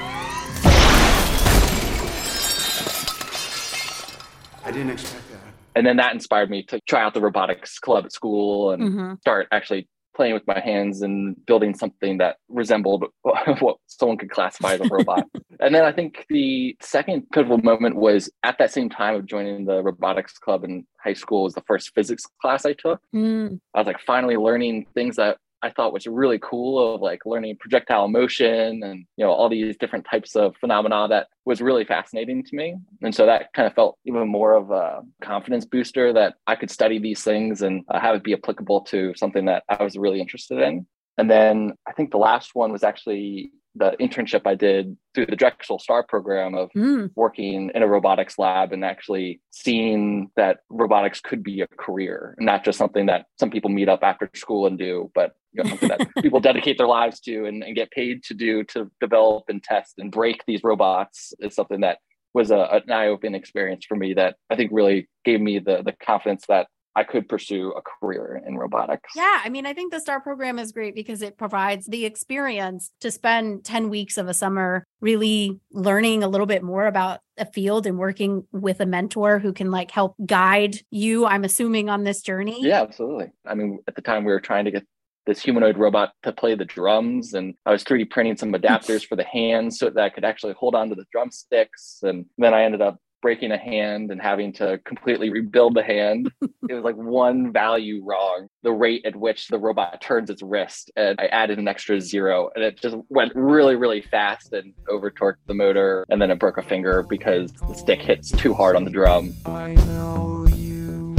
I 4.65 4.71
didn't 4.71 4.91
expect 4.91 5.31
that. 5.31 5.41
And 5.77 5.87
then 5.87 5.97
that 5.97 6.13
inspired 6.13 6.51
me 6.51 6.63
to 6.65 6.81
try 6.89 7.03
out 7.03 7.15
the 7.15 7.21
robotics 7.21 7.79
club 7.79 8.05
at 8.05 8.13
school 8.13 8.71
and 8.73 8.83
Mhm. 8.83 9.21
start 9.21 9.47
actually 9.53 9.89
playing 10.15 10.35
with 10.35 10.47
my 10.47 10.61
hands 10.61 11.03
and 11.03 11.35
building 11.47 11.75
something 11.75 12.19
that 12.19 12.37
resembled 12.49 13.05
what 13.23 13.77
someone 13.87 14.17
could 14.17 14.31
classify 14.31 14.75
as 14.75 14.81
a 14.81 14.89
robot. 14.89 15.25
and 15.61 15.75
then 15.75 15.85
I 15.85 15.91
think 15.93 16.25
the 16.29 16.77
second 16.81 17.29
pivotal 17.33 17.59
moment 17.59 17.97
was 17.97 18.31
at 18.45 18.57
that 18.59 18.71
same 18.71 18.89
time 18.89 19.17
of 19.17 19.27
joining 19.27 19.65
the 19.65 19.83
robotics 19.83 20.39
club 20.39 20.63
in 20.65 20.87
high 21.03 21.15
school 21.15 21.43
was 21.45 21.55
the 21.55 21.63
first 21.67 21.93
physics 21.95 22.25
class 22.41 22.65
I 22.65 22.75
took. 22.75 23.01
Mm. 23.15 23.59
I 23.75 23.79
was 23.81 23.87
like 23.89 24.01
finally 24.01 24.37
learning 24.37 24.87
things 24.95 25.17
that 25.17 25.39
I 25.65 25.71
thought 25.71 25.95
was 25.95 26.07
really 26.07 26.39
cool 26.41 26.95
of 26.95 27.01
like 27.01 27.25
learning 27.25 27.57
projectile 27.59 28.07
motion 28.09 28.83
and 28.83 29.07
you 29.17 29.25
know 29.25 29.31
all 29.33 29.49
these 29.49 29.79
different 29.79 30.05
types 30.05 30.37
of 30.37 30.55
phenomena 30.61 31.09
that 31.09 31.29
was 31.47 31.63
really 31.63 31.87
fascinating 31.87 32.45
to 32.45 32.55
me. 32.55 32.77
And 33.01 33.15
so 33.15 33.25
that 33.25 33.51
kind 33.55 33.67
of 33.67 33.73
felt 33.73 33.99
even 34.05 34.29
more 34.29 34.53
of 34.53 34.71
a 34.71 35.01
confidence 35.23 35.65
booster 35.65 36.13
that 36.13 36.35
I 36.47 36.55
could 36.55 36.71
study 36.71 36.99
these 36.99 37.23
things 37.23 37.63
and 37.63 37.83
uh, 37.89 37.99
have 37.99 38.15
it 38.15 38.23
be 38.23 38.35
applicable 38.35 38.83
to 38.93 39.15
something 39.17 39.47
that 39.47 39.65
I 39.71 39.83
was 39.83 39.97
really 39.97 40.21
interested 40.21 40.59
in. 40.59 40.87
And 41.17 41.31
then 41.31 41.73
I 41.89 41.93
think 41.93 42.11
the 42.11 42.19
last 42.19 42.55
one 42.55 42.71
was 42.71 42.85
actually 42.85 43.51
the 43.77 43.93
internship 44.01 44.43
I 44.47 44.55
did 44.55 44.97
through 45.15 45.27
the 45.27 45.37
Drexel 45.37 45.79
STAR 45.79 46.05
program 46.05 46.55
of 46.55 46.71
Mm. 46.77 47.11
working 47.17 47.71
in 47.75 47.83
a 47.83 47.87
robotics 47.89 48.39
lab 48.39 48.73
and 48.73 48.85
actually 48.85 49.41
seeing 49.51 50.31
that 50.37 50.59
robotics 50.71 51.21
could 51.21 51.43
be 51.43 51.61
a 51.61 51.67
career, 51.67 52.35
not 52.39 52.65
just 52.65 52.79
something 52.79 53.07
that 53.07 53.27
some 53.39 53.51
people 53.51 53.71
meet 53.71 53.89
up 53.89 54.03
after 54.03 54.31
school 54.35 54.67
and 54.67 54.79
do, 54.79 55.11
but 55.15 55.33
you 55.53 55.63
know, 55.63 55.71
something 55.71 55.89
that 55.89 56.09
people 56.23 56.41
dedicate 56.41 56.79
their 56.79 56.87
lives 56.87 57.21
to 57.21 57.47
and, 57.47 57.63
and 57.63 57.75
get 57.77 57.91
paid 57.91 58.23
to 58.25 58.35
do 58.35 58.65
to 58.65 58.91
develop 59.01 59.45
and 59.49 59.63
test 59.63 59.95
and 59.99 60.11
break 60.11 60.43
these 60.47 60.63
robots 60.65 61.33
is 61.41 61.55
something 61.55 61.81
that 61.81 61.99
was 62.33 62.51
a, 62.51 62.81
an 62.85 62.91
eye-opening 62.91 63.37
experience 63.37 63.85
for 63.87 63.95
me 63.97 64.15
that 64.15 64.37
I 64.51 64.57
think 64.57 64.71
really 64.73 65.09
gave 65.25 65.41
me 65.41 65.61
the 65.61 65.83
the 65.85 65.93
confidence 65.93 66.45
that 66.49 66.67
I 66.97 67.05
could 67.05 67.29
pursue 67.29 67.73
a 67.73 67.83
career 67.83 68.41
in 68.47 68.57
robotics. 68.57 69.11
Yeah, 69.17 69.41
I 69.45 69.49
mean, 69.49 69.67
I 69.67 69.75
think 69.75 69.93
the 69.93 70.01
STAR 70.01 70.21
program 70.21 70.59
is 70.59 70.73
great 70.73 70.95
because 70.95 71.23
it 71.23 71.37
provides 71.37 71.87
the 71.87 72.05
experience 72.05 72.91
to 73.01 73.11
spend 73.11 73.65
10 73.65 73.89
weeks 73.89 74.17
of 74.17 74.29
a 74.29 74.35
summer 74.35 74.85
really 75.01 75.59
learning 75.73 76.23
a 76.23 76.29
little 76.29 76.47
bit 76.47 76.63
more 76.63 76.87
about 76.87 77.21
a 77.37 77.47
field 77.47 77.87
and 77.87 77.99
working 77.99 78.47
with 78.53 78.81
a 78.81 78.87
mentor 78.87 79.39
who 79.39 79.53
can 79.53 79.71
like 79.71 79.91
help 79.91 80.15
guide 80.25 80.79
you, 80.91 81.27
I'm 81.27 81.45
assuming, 81.45 81.91
on 81.91 82.05
this 82.05 82.23
journey. 82.23 82.59
Yeah, 82.61 82.83
absolutely. 82.83 83.33
I 83.45 83.55
mean, 83.55 83.81
at 83.89 83.97
the 83.97 84.03
time 84.03 84.25
we 84.25 84.33
were 84.33 84.41
trying 84.41 84.65
to 84.67 84.71
get 84.71 84.87
this 85.27 85.41
humanoid 85.41 85.79
robot 85.79 86.13
to 86.23 86.33
play 86.33 86.55
the 86.55 86.65
drums, 86.65 87.35
and 87.35 87.55
I 87.67 87.73
was 87.73 87.83
3D 87.83 88.11
printing 88.11 88.37
some 88.37 88.53
adapters 88.55 89.05
for 89.07 89.17
the 89.17 89.25
hands 89.25 89.79
so 89.79 89.91
that 89.91 90.03
I 90.03 90.11
could 90.11 90.25
actually 90.25 90.53
hold 90.53 90.75
on 90.75 90.91
to 90.91 90.95
the 90.95 91.07
drumsticks. 91.11 92.01
And 92.03 92.27
then 92.39 92.55
I 92.55 92.65
ended 92.65 92.83
up 92.83 92.99
breaking 93.25 93.53
a 93.53 93.57
hand 93.57 94.11
and 94.11 94.21
having 94.21 94.53
to 94.53 94.79
completely 94.85 95.31
rebuild 95.31 95.73
the 95.73 95.83
hand. 95.83 96.31
it 96.69 96.75
was 96.75 96.85
like 96.85 96.95
one 96.95 97.51
value 97.51 98.05
wrong, 98.05 98.49
the 98.63 98.71
rate 98.71 99.01
at 99.07 99.17
which 99.17 99.49
the 99.49 99.59
robot 99.59 99.99
turns 100.03 100.29
its 100.29 100.43
wrist. 100.43 100.91
And 100.95 101.19
I 101.19 101.25
added 101.29 101.59
an 101.59 101.67
extra 101.67 102.03
zero, 102.03 102.51
and 102.55 102.63
it 102.63 102.79
just 102.79 102.97
went 103.09 103.33
really, 103.35 103.77
really 103.77 104.03
fast 104.03 104.53
and 104.53 104.75
over 104.91 105.11
torqued 105.11 105.37
the 105.47 105.55
motor. 105.55 106.05
And 106.11 106.21
then 106.21 106.31
it 106.31 106.39
broke 106.39 106.59
a 106.59 106.63
finger 106.63 107.03
because 107.03 107.51
the 107.53 107.73
stick 107.73 108.03
hits 108.03 108.31
too 108.31 108.53
hard 108.53 108.77
on 108.77 108.85
the 108.85 108.91
drum. 108.91 109.33
I 109.47 109.73
know 109.73 110.47
you, 110.55 111.17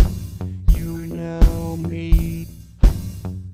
you 0.76 1.08
know 1.08 1.76
me. 1.78 2.46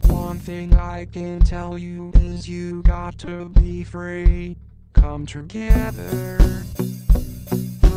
One 0.08 0.40
thing 0.40 0.76
I 0.76 1.06
can 1.06 1.40
tell 1.40 1.78
you 1.78 2.12
is 2.16 2.50
you 2.50 2.84
got 2.84 3.18
to 3.20 3.46
be 3.46 3.86
free. 3.86 4.58
Come 4.92 5.26
together 5.26 6.66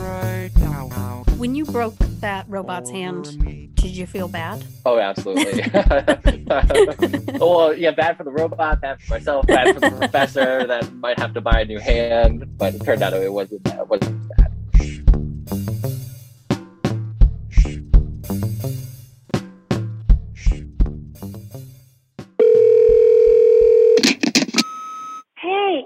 right 0.05 0.51
now. 0.57 1.25
When 1.37 1.55
you 1.55 1.65
broke 1.65 1.97
that 2.21 2.47
robot's 2.49 2.91
hand, 2.91 3.25
did 3.75 3.97
you 3.97 4.07
feel 4.07 4.29
bad? 4.29 4.65
Oh, 4.87 4.99
absolutely. 4.99 5.63
well, 7.39 7.77
yeah, 7.77 7.91
bad 7.91 8.17
for 8.17 8.25
the 8.25 8.31
robot, 8.31 8.81
bad 8.81 9.01
for 9.01 9.15
myself, 9.15 9.47
bad 9.47 9.75
for 9.75 9.81
the 9.81 9.91
professor 9.91 10.67
that 10.67 10.91
might 10.95 11.19
have 11.19 11.35
to 11.35 11.41
buy 11.41 11.61
a 11.61 11.65
new 11.65 11.79
hand. 11.79 12.57
But 12.57 12.75
it 12.75 12.85
turned 12.85 13.03
out 13.03 13.13
it 13.13 13.33
wasn't. 13.33 13.67
It 13.67 13.89
wasn't 13.89 14.29
bad. 14.37 14.54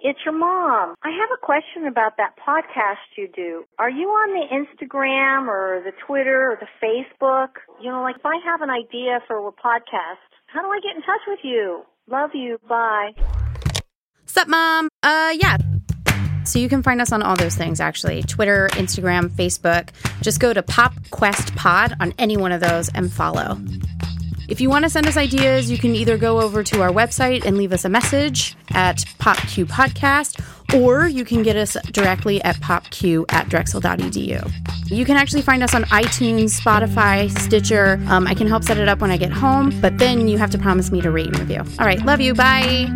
It's 0.08 0.20
your 0.24 0.32
mom. 0.32 0.94
I 1.02 1.10
have 1.10 1.28
a 1.34 1.44
question 1.44 1.86
about 1.86 2.16
that 2.16 2.32
podcast 2.40 3.04
you 3.18 3.28
do. 3.28 3.64
Are 3.78 3.90
you 3.90 4.08
on 4.08 4.32
the 4.32 4.46
Instagram 4.48 5.48
or 5.48 5.82
the 5.84 5.92
Twitter 6.06 6.50
or 6.50 6.58
the 6.58 6.68
Facebook? 6.82 7.48
You 7.82 7.90
know, 7.90 8.00
like 8.00 8.16
if 8.16 8.24
I 8.24 8.36
have 8.42 8.62
an 8.62 8.70
idea 8.70 9.20
for 9.26 9.36
a 9.46 9.52
podcast, 9.52 10.24
how 10.46 10.62
do 10.62 10.68
I 10.68 10.80
get 10.80 10.96
in 10.96 11.02
touch 11.02 11.20
with 11.26 11.40
you? 11.42 11.82
Love 12.10 12.30
you. 12.32 12.58
Bye. 12.66 13.10
Sup, 14.24 14.48
mom? 14.48 14.88
Uh, 15.02 15.34
yeah. 15.38 15.58
So 16.44 16.58
you 16.58 16.70
can 16.70 16.82
find 16.82 17.02
us 17.02 17.12
on 17.12 17.22
all 17.22 17.36
those 17.36 17.54
things 17.54 17.78
actually 17.78 18.22
Twitter, 18.22 18.70
Instagram, 18.72 19.28
Facebook. 19.28 19.90
Just 20.22 20.40
go 20.40 20.54
to 20.54 20.62
Pop 20.62 20.94
Quest 21.10 21.54
Pod 21.54 21.94
on 22.00 22.14
any 22.18 22.38
one 22.38 22.52
of 22.52 22.62
those 22.62 22.88
and 22.94 23.12
follow. 23.12 23.58
If 24.48 24.62
you 24.62 24.70
want 24.70 24.84
to 24.84 24.90
send 24.90 25.06
us 25.06 25.18
ideas, 25.18 25.70
you 25.70 25.76
can 25.76 25.94
either 25.94 26.16
go 26.16 26.40
over 26.40 26.62
to 26.64 26.80
our 26.80 26.90
website 26.90 27.44
and 27.44 27.58
leave 27.58 27.70
us 27.70 27.84
a 27.84 27.88
message 27.90 28.56
at 28.70 28.96
PopQ 29.18 29.66
Podcast, 29.66 30.42
or 30.74 31.06
you 31.06 31.24
can 31.24 31.42
get 31.42 31.54
us 31.54 31.76
directly 31.92 32.42
at 32.42 32.56
popq 32.56 33.26
at 33.28 33.50
drexel.edu. 33.50 34.50
You 34.86 35.04
can 35.04 35.16
actually 35.18 35.42
find 35.42 35.62
us 35.62 35.74
on 35.74 35.84
iTunes, 35.84 36.58
Spotify, 36.58 37.30
Stitcher. 37.38 38.00
Um, 38.08 38.26
I 38.26 38.34
can 38.34 38.46
help 38.46 38.64
set 38.64 38.78
it 38.78 38.88
up 38.88 39.00
when 39.00 39.10
I 39.10 39.18
get 39.18 39.32
home, 39.32 39.78
but 39.82 39.98
then 39.98 40.28
you 40.28 40.38
have 40.38 40.50
to 40.50 40.58
promise 40.58 40.90
me 40.90 41.02
to 41.02 41.10
rate 41.10 41.26
and 41.26 41.38
review. 41.38 41.62
All 41.78 41.86
right, 41.86 42.02
love 42.04 42.22
you. 42.22 42.32
Bye. 42.32 42.88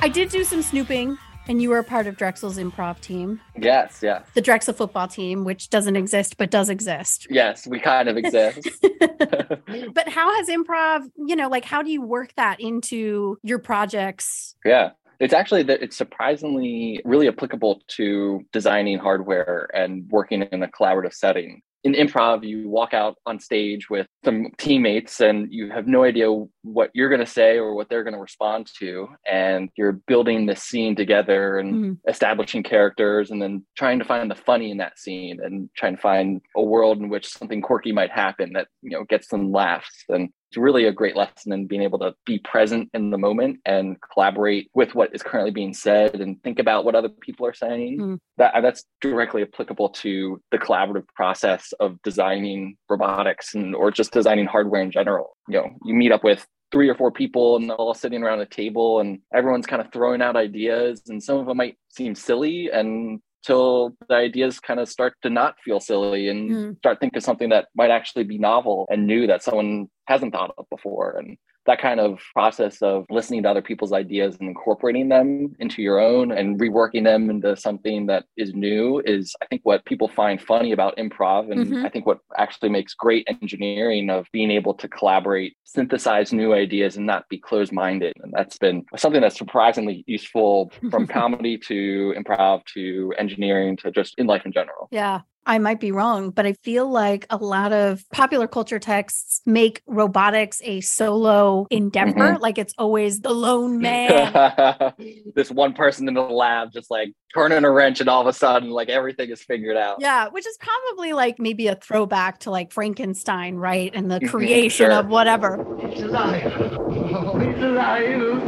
I 0.00 0.08
did 0.08 0.28
do 0.30 0.44
some 0.44 0.62
snooping, 0.62 1.18
and 1.48 1.60
you 1.60 1.70
were 1.70 1.78
a 1.78 1.84
part 1.84 2.06
of 2.06 2.16
Drexel's 2.16 2.56
improv 2.56 3.00
team, 3.00 3.40
Yes, 3.58 4.00
yes, 4.02 4.24
the 4.34 4.40
Drexel 4.40 4.74
football 4.74 5.08
team, 5.08 5.44
which 5.44 5.70
doesn't 5.70 5.96
exist 5.96 6.36
but 6.36 6.50
does 6.50 6.68
exist. 6.68 7.26
yes. 7.30 7.66
We 7.66 7.80
kind 7.80 8.08
of 8.08 8.16
exist. 8.16 8.68
But 9.92 10.08
how 10.08 10.34
has 10.36 10.48
improv, 10.48 11.08
you 11.26 11.36
know, 11.36 11.48
like 11.48 11.64
how 11.64 11.82
do 11.82 11.90
you 11.90 12.02
work 12.02 12.32
that 12.36 12.60
into 12.60 13.38
your 13.42 13.58
projects? 13.58 14.54
Yeah. 14.64 14.90
It's 15.20 15.34
actually 15.34 15.64
that 15.64 15.82
it's 15.82 15.96
surprisingly 15.96 17.00
really 17.04 17.26
applicable 17.28 17.82
to 17.88 18.40
designing 18.52 18.98
hardware 18.98 19.68
and 19.74 20.08
working 20.10 20.42
in 20.42 20.62
a 20.62 20.68
collaborative 20.68 21.12
setting. 21.12 21.62
In 21.84 21.92
improv, 21.92 22.44
you 22.46 22.68
walk 22.68 22.92
out 22.92 23.16
on 23.24 23.38
stage 23.38 23.88
with 23.88 24.06
some 24.24 24.48
teammates 24.58 25.20
and 25.20 25.52
you 25.52 25.70
have 25.70 25.86
no 25.86 26.02
idea 26.02 26.26
what 26.62 26.90
you're 26.92 27.08
going 27.08 27.24
to 27.24 27.26
say 27.26 27.56
or 27.56 27.74
what 27.74 27.88
they're 27.88 28.02
going 28.02 28.14
to 28.14 28.20
respond 28.20 28.68
to. 28.80 29.06
And 29.30 29.70
you're 29.76 29.92
building 29.92 30.46
this 30.46 30.62
scene 30.62 30.96
together 30.96 31.58
and 31.58 31.74
Mhm. 31.74 31.98
establishing 32.08 32.64
characters 32.64 33.30
and 33.30 33.40
then 33.40 33.64
trying 33.76 34.00
to 34.00 34.04
find 34.04 34.28
the 34.28 34.34
funny 34.34 34.72
in 34.72 34.78
that 34.78 34.98
scene 34.98 35.38
and 35.40 35.70
trying 35.76 35.94
to 35.94 36.02
find 36.02 36.40
a 36.56 36.62
world 36.62 36.98
in 36.98 37.08
which 37.08 37.28
something 37.28 37.62
quirky 37.62 37.92
might 37.92 38.10
happen 38.10 38.54
that, 38.54 38.66
you 38.82 38.90
know, 38.90 39.04
gets 39.04 39.28
some 39.28 39.52
laughs. 39.52 40.04
And 40.08 40.30
it's 40.48 40.56
really 40.56 40.86
a 40.86 40.92
great 40.92 41.14
lesson 41.14 41.52
in 41.52 41.66
being 41.66 41.82
able 41.82 41.98
to 41.98 42.14
be 42.24 42.38
present 42.38 42.88
in 42.94 43.10
the 43.10 43.18
moment 43.18 43.60
and 43.66 43.96
collaborate 44.00 44.70
with 44.74 44.94
what 44.94 45.14
is 45.14 45.22
currently 45.22 45.50
being 45.50 45.74
said 45.74 46.20
and 46.20 46.42
think 46.42 46.58
about 46.58 46.84
what 46.84 46.94
other 46.94 47.10
people 47.10 47.46
are 47.46 47.54
saying. 47.54 47.98
Mm. 48.00 48.18
That 48.38 48.54
that's 48.62 48.84
directly 49.00 49.42
applicable 49.42 49.90
to 49.90 50.40
the 50.50 50.58
collaborative 50.58 51.06
process 51.14 51.72
of 51.80 52.00
designing 52.02 52.76
robotics 52.88 53.54
and 53.54 53.74
or 53.74 53.90
just 53.90 54.12
designing 54.12 54.46
hardware 54.46 54.82
in 54.82 54.90
general. 54.90 55.36
You 55.48 55.58
know, 55.58 55.70
you 55.84 55.94
meet 55.94 56.12
up 56.12 56.24
with 56.24 56.46
three 56.70 56.88
or 56.88 56.94
four 56.94 57.10
people 57.10 57.56
and 57.56 57.68
they're 57.68 57.76
all 57.76 57.94
sitting 57.94 58.22
around 58.22 58.40
a 58.40 58.46
table 58.46 59.00
and 59.00 59.20
everyone's 59.34 59.66
kind 59.66 59.80
of 59.80 59.92
throwing 59.92 60.22
out 60.22 60.36
ideas 60.36 61.02
and 61.08 61.22
some 61.22 61.38
of 61.38 61.46
them 61.46 61.56
might 61.56 61.76
seem 61.88 62.14
silly 62.14 62.70
and 62.72 63.20
till 63.44 63.96
the 64.08 64.14
ideas 64.14 64.60
kind 64.60 64.80
of 64.80 64.88
start 64.88 65.14
to 65.22 65.30
not 65.30 65.56
feel 65.64 65.80
silly 65.80 66.28
and 66.28 66.50
Mm. 66.50 66.76
start 66.78 67.00
thinking 67.00 67.16
of 67.18 67.22
something 67.22 67.48
that 67.50 67.68
might 67.74 67.90
actually 67.90 68.24
be 68.24 68.38
novel 68.38 68.86
and 68.90 69.06
new 69.06 69.26
that 69.26 69.42
someone 69.42 69.88
hasn't 70.06 70.32
thought 70.32 70.54
of 70.58 70.66
before 70.70 71.16
and 71.18 71.36
that 71.68 71.80
kind 71.80 72.00
of 72.00 72.18
process 72.32 72.80
of 72.80 73.04
listening 73.10 73.42
to 73.42 73.50
other 73.50 73.60
people's 73.60 73.92
ideas 73.92 74.36
and 74.40 74.48
incorporating 74.48 75.10
them 75.10 75.54
into 75.60 75.82
your 75.82 76.00
own 76.00 76.32
and 76.32 76.58
reworking 76.58 77.04
them 77.04 77.28
into 77.28 77.54
something 77.56 78.06
that 78.06 78.24
is 78.38 78.54
new 78.54 79.00
is 79.04 79.36
I 79.42 79.46
think 79.46 79.60
what 79.64 79.84
people 79.84 80.08
find 80.08 80.40
funny 80.40 80.72
about 80.72 80.96
improv 80.96 81.52
and 81.52 81.66
Mhm. 81.66 81.84
I 81.84 81.90
think 81.90 82.06
what 82.06 82.20
actually 82.38 82.70
makes 82.70 82.94
great 82.94 83.28
engineering 83.28 84.08
of 84.08 84.26
being 84.32 84.50
able 84.50 84.72
to 84.74 84.88
collaborate, 84.88 85.56
synthesize 85.64 86.32
new 86.32 86.54
ideas 86.54 86.96
and 86.96 87.04
not 87.04 87.28
be 87.28 87.36
closed-minded. 87.38 88.14
And 88.22 88.32
that's 88.34 88.56
been 88.56 88.84
something 88.96 89.20
that's 89.20 89.38
surprisingly 89.38 90.04
useful 90.06 90.72
from 90.90 91.06
comedy 91.20 91.58
to 91.68 92.14
improv 92.16 92.64
to 92.74 93.12
engineering 93.18 93.76
to 93.78 93.90
just 93.90 94.14
in 94.18 94.26
life 94.26 94.46
in 94.46 94.52
general. 94.52 94.88
Yeah. 94.90 95.20
I 95.48 95.58
might 95.58 95.80
be 95.80 95.92
wrong, 95.92 96.28
but 96.30 96.44
I 96.44 96.52
feel 96.62 96.88
like 96.90 97.24
a 97.30 97.38
lot 97.38 97.72
of 97.72 98.04
popular 98.12 98.46
culture 98.46 98.78
texts 98.78 99.40
make 99.46 99.80
robotics 99.86 100.60
a 100.62 100.82
solo 100.82 101.66
endeavor. 101.70 102.34
Mhm. 102.34 102.40
Like 102.40 102.58
it's 102.58 102.74
always 102.76 103.20
the 103.22 103.32
lone 103.32 103.80
man. 103.80 104.92
this 105.34 105.50
one 105.50 105.72
person 105.72 106.06
in 106.06 106.12
the 106.12 106.20
lab 106.20 106.70
just 106.72 106.90
like 106.90 107.14
turning 107.34 107.64
a 107.64 107.70
wrench 107.70 108.00
and 108.00 108.10
all 108.10 108.20
of 108.20 108.26
a 108.26 108.32
sudden 108.34 108.68
like 108.68 108.90
everything 108.90 109.30
is 109.30 109.42
figured 109.42 109.76
out. 109.78 109.96
yeah, 110.00 110.28
which 110.28 110.46
is 110.46 110.58
probably 110.60 111.14
like 111.14 111.38
maybe 111.38 111.66
a 111.68 111.74
throwback 111.76 112.40
to 112.40 112.50
like 112.50 112.70
Frankenstein, 112.70 113.56
right? 113.56 113.90
And 113.94 114.10
the 114.10 114.20
Mhm, 114.20 114.28
creation 114.28 114.86
sure. 114.90 114.92
of 114.92 115.08
whatever. 115.08 115.64
It's 115.80 116.02
alive. 116.02 116.52
Oh, 116.60 117.38
it's 117.40 117.62
alive. 117.62 118.04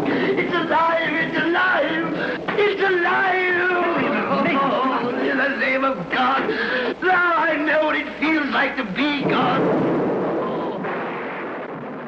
It's 0.06 0.54
alive. 0.54 1.12
It's 1.14 1.38
alive. 1.38 2.14
It's 2.58 2.82
alive. 2.82 3.70
Oh, 4.52 5.08
in 5.30 5.38
the 5.38 5.48
name 5.56 5.84
of 5.84 5.96
God. 6.10 6.79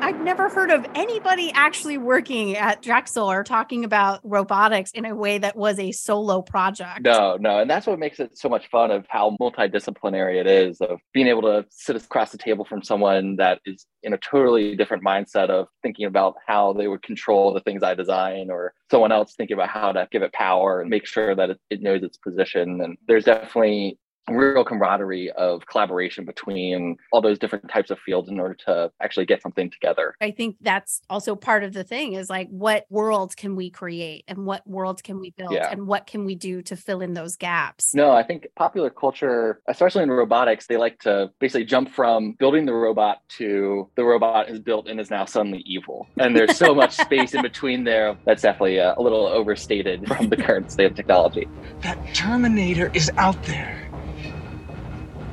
I've 0.03 0.21
never 0.21 0.49
heard 0.49 0.73
of 0.73 0.85
anybody 0.97 1.53
actually 1.55 1.97
working 1.97 2.57
at 2.57 2.83
Drexel 2.83 3.31
or 3.31 3.45
talking 3.45 3.85
about 3.85 4.19
robotics 4.25 4.91
in 4.91 5.05
a 5.05 5.15
way 5.15 5.39
that 5.39 5.55
was 5.55 5.79
a 5.79 5.93
solo 5.93 6.43
project. 6.43 7.03
No, 7.03 7.37
no. 7.39 7.61
And 7.61 7.71
that's 7.71 7.87
what 7.87 8.01
makes 8.01 8.19
it 8.19 8.37
so 8.37 8.49
much 8.49 8.69
fun 8.69 8.91
of 8.91 9.07
how 9.09 9.37
multidisciplinary 9.41 10.41
it 10.41 10.49
is, 10.49 10.81
of 10.81 10.99
being 11.15 11.29
able 11.29 11.43
to 11.43 11.65
sit 11.71 11.95
across 11.95 12.33
the 12.33 12.39
table 12.39 12.65
from 12.65 12.83
someone 12.83 13.37
that 13.37 13.61
is 13.65 13.87
in 14.03 14.13
a 14.13 14.19
totally 14.19 14.75
different 14.75 15.05
mindset 15.05 15.51
of 15.51 15.69
thinking 15.83 16.07
about 16.07 16.35
how 16.49 16.73
they 16.73 16.89
would 16.89 17.05
control 17.05 17.55
the 17.55 17.61
things 17.61 17.85
I 17.85 17.95
design, 17.95 18.51
or 18.51 18.75
someone 18.91 19.13
else 19.13 19.35
thinking 19.37 19.55
about 19.55 19.69
how 19.69 19.93
to 19.93 20.09
give 20.11 20.23
it 20.23 20.33
power 20.33 20.81
and 20.81 20.91
make 20.91 21.07
sure 21.07 21.37
that 21.37 21.51
it, 21.51 21.61
it 21.71 21.81
knows 21.81 22.03
its 22.03 22.17
position. 22.17 22.81
And 22.81 22.99
there's 23.07 23.27
definitely 23.27 24.01
real 24.31 24.65
camaraderie 24.65 25.31
of 25.33 25.67
collaboration 25.67 26.25
between 26.25 26.97
all 27.13 27.21
those 27.21 27.39
different 27.39 27.69
types 27.69 27.91
of 27.91 27.99
fields 27.99 28.29
in 28.29 28.39
order 28.39 28.55
to 28.55 28.91
actually 29.01 29.27
get 29.27 29.43
something 29.43 29.71
together. 29.71 30.15
I 30.21 30.31
think 30.31 30.57
that's 30.61 31.01
also 31.11 31.35
part 31.35 31.65
of 31.65 31.73
the 31.73 31.85
thing 31.85 32.13
is 32.15 32.31
like 32.31 32.49
what 32.49 32.87
worlds 32.89 33.35
can 33.35 33.57
we 33.57 33.71
create 33.71 34.25
and 34.29 34.47
what 34.47 34.67
worlds 34.67 35.03
can 35.03 35.19
we 35.21 35.31
build 35.31 35.53
Yeah. 35.53 35.71
and 35.71 35.87
what 35.87 36.07
can 36.07 36.25
we 36.25 36.35
do 36.35 36.63
to 36.63 36.77
fill 36.77 37.01
in 37.01 37.15
those 37.15 37.37
gaps? 37.37 37.95
No, 37.95 38.13
I 38.13 38.23
think 38.23 38.47
popular 38.57 38.91
culture, 38.91 39.61
especially 39.69 40.05
in 40.05 40.11
robotics, 40.11 40.67
they 40.67 40.77
like 40.77 41.01
to 41.01 41.31
basically 41.41 41.65
jump 41.65 41.91
from 41.91 42.33
building 42.39 42.65
the 42.67 42.75
robot 42.75 43.21
to 43.39 43.89
the 43.97 44.05
robot 44.05 44.49
is 44.49 44.61
built 44.61 44.89
and 44.89 45.01
is 45.01 45.11
now 45.11 45.25
suddenly 45.25 45.63
evil. 45.67 46.07
And 46.19 46.37
there's 46.37 46.57
so 46.57 46.75
much 46.75 46.93
space 46.97 47.35
in 47.35 47.43
between 47.43 47.85
there 47.85 48.17
that's 48.25 48.43
definitely 48.43 48.81
uh, 48.81 48.95
a 48.97 49.03
little 49.03 49.27
overstated 49.27 50.07
from 50.07 50.29
the 50.29 50.37
current 50.37 50.71
state 50.71 50.87
of 50.87 50.95
technology. 50.95 51.49
That 51.81 51.99
Terminator 52.15 52.91
is 52.95 53.11
out 53.17 53.43
there. 53.45 53.89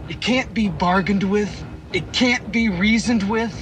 It 0.10 0.22
can't 0.22 0.52
be 0.56 0.70
bargained 0.70 1.24
with. 1.24 1.64
It 1.94 2.12
can't 2.14 2.52
be 2.52 2.68
reasoned 2.68 3.30
with. 3.30 3.56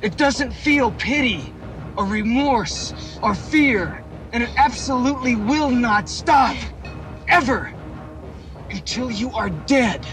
It 0.00 0.16
doesn't 0.16 0.52
feel 0.52 0.92
pity 0.92 1.52
or 1.94 2.06
remorse 2.06 3.18
or 3.22 3.34
fear. 3.34 4.02
And 4.32 4.42
it 4.42 4.50
absolutely 4.56 5.36
will 5.36 5.70
not 5.70 6.08
stop. 6.08 6.56
Ever. 7.28 7.70
Until 8.70 9.10
you 9.10 9.30
are 9.32 9.50
dead. 9.50 10.04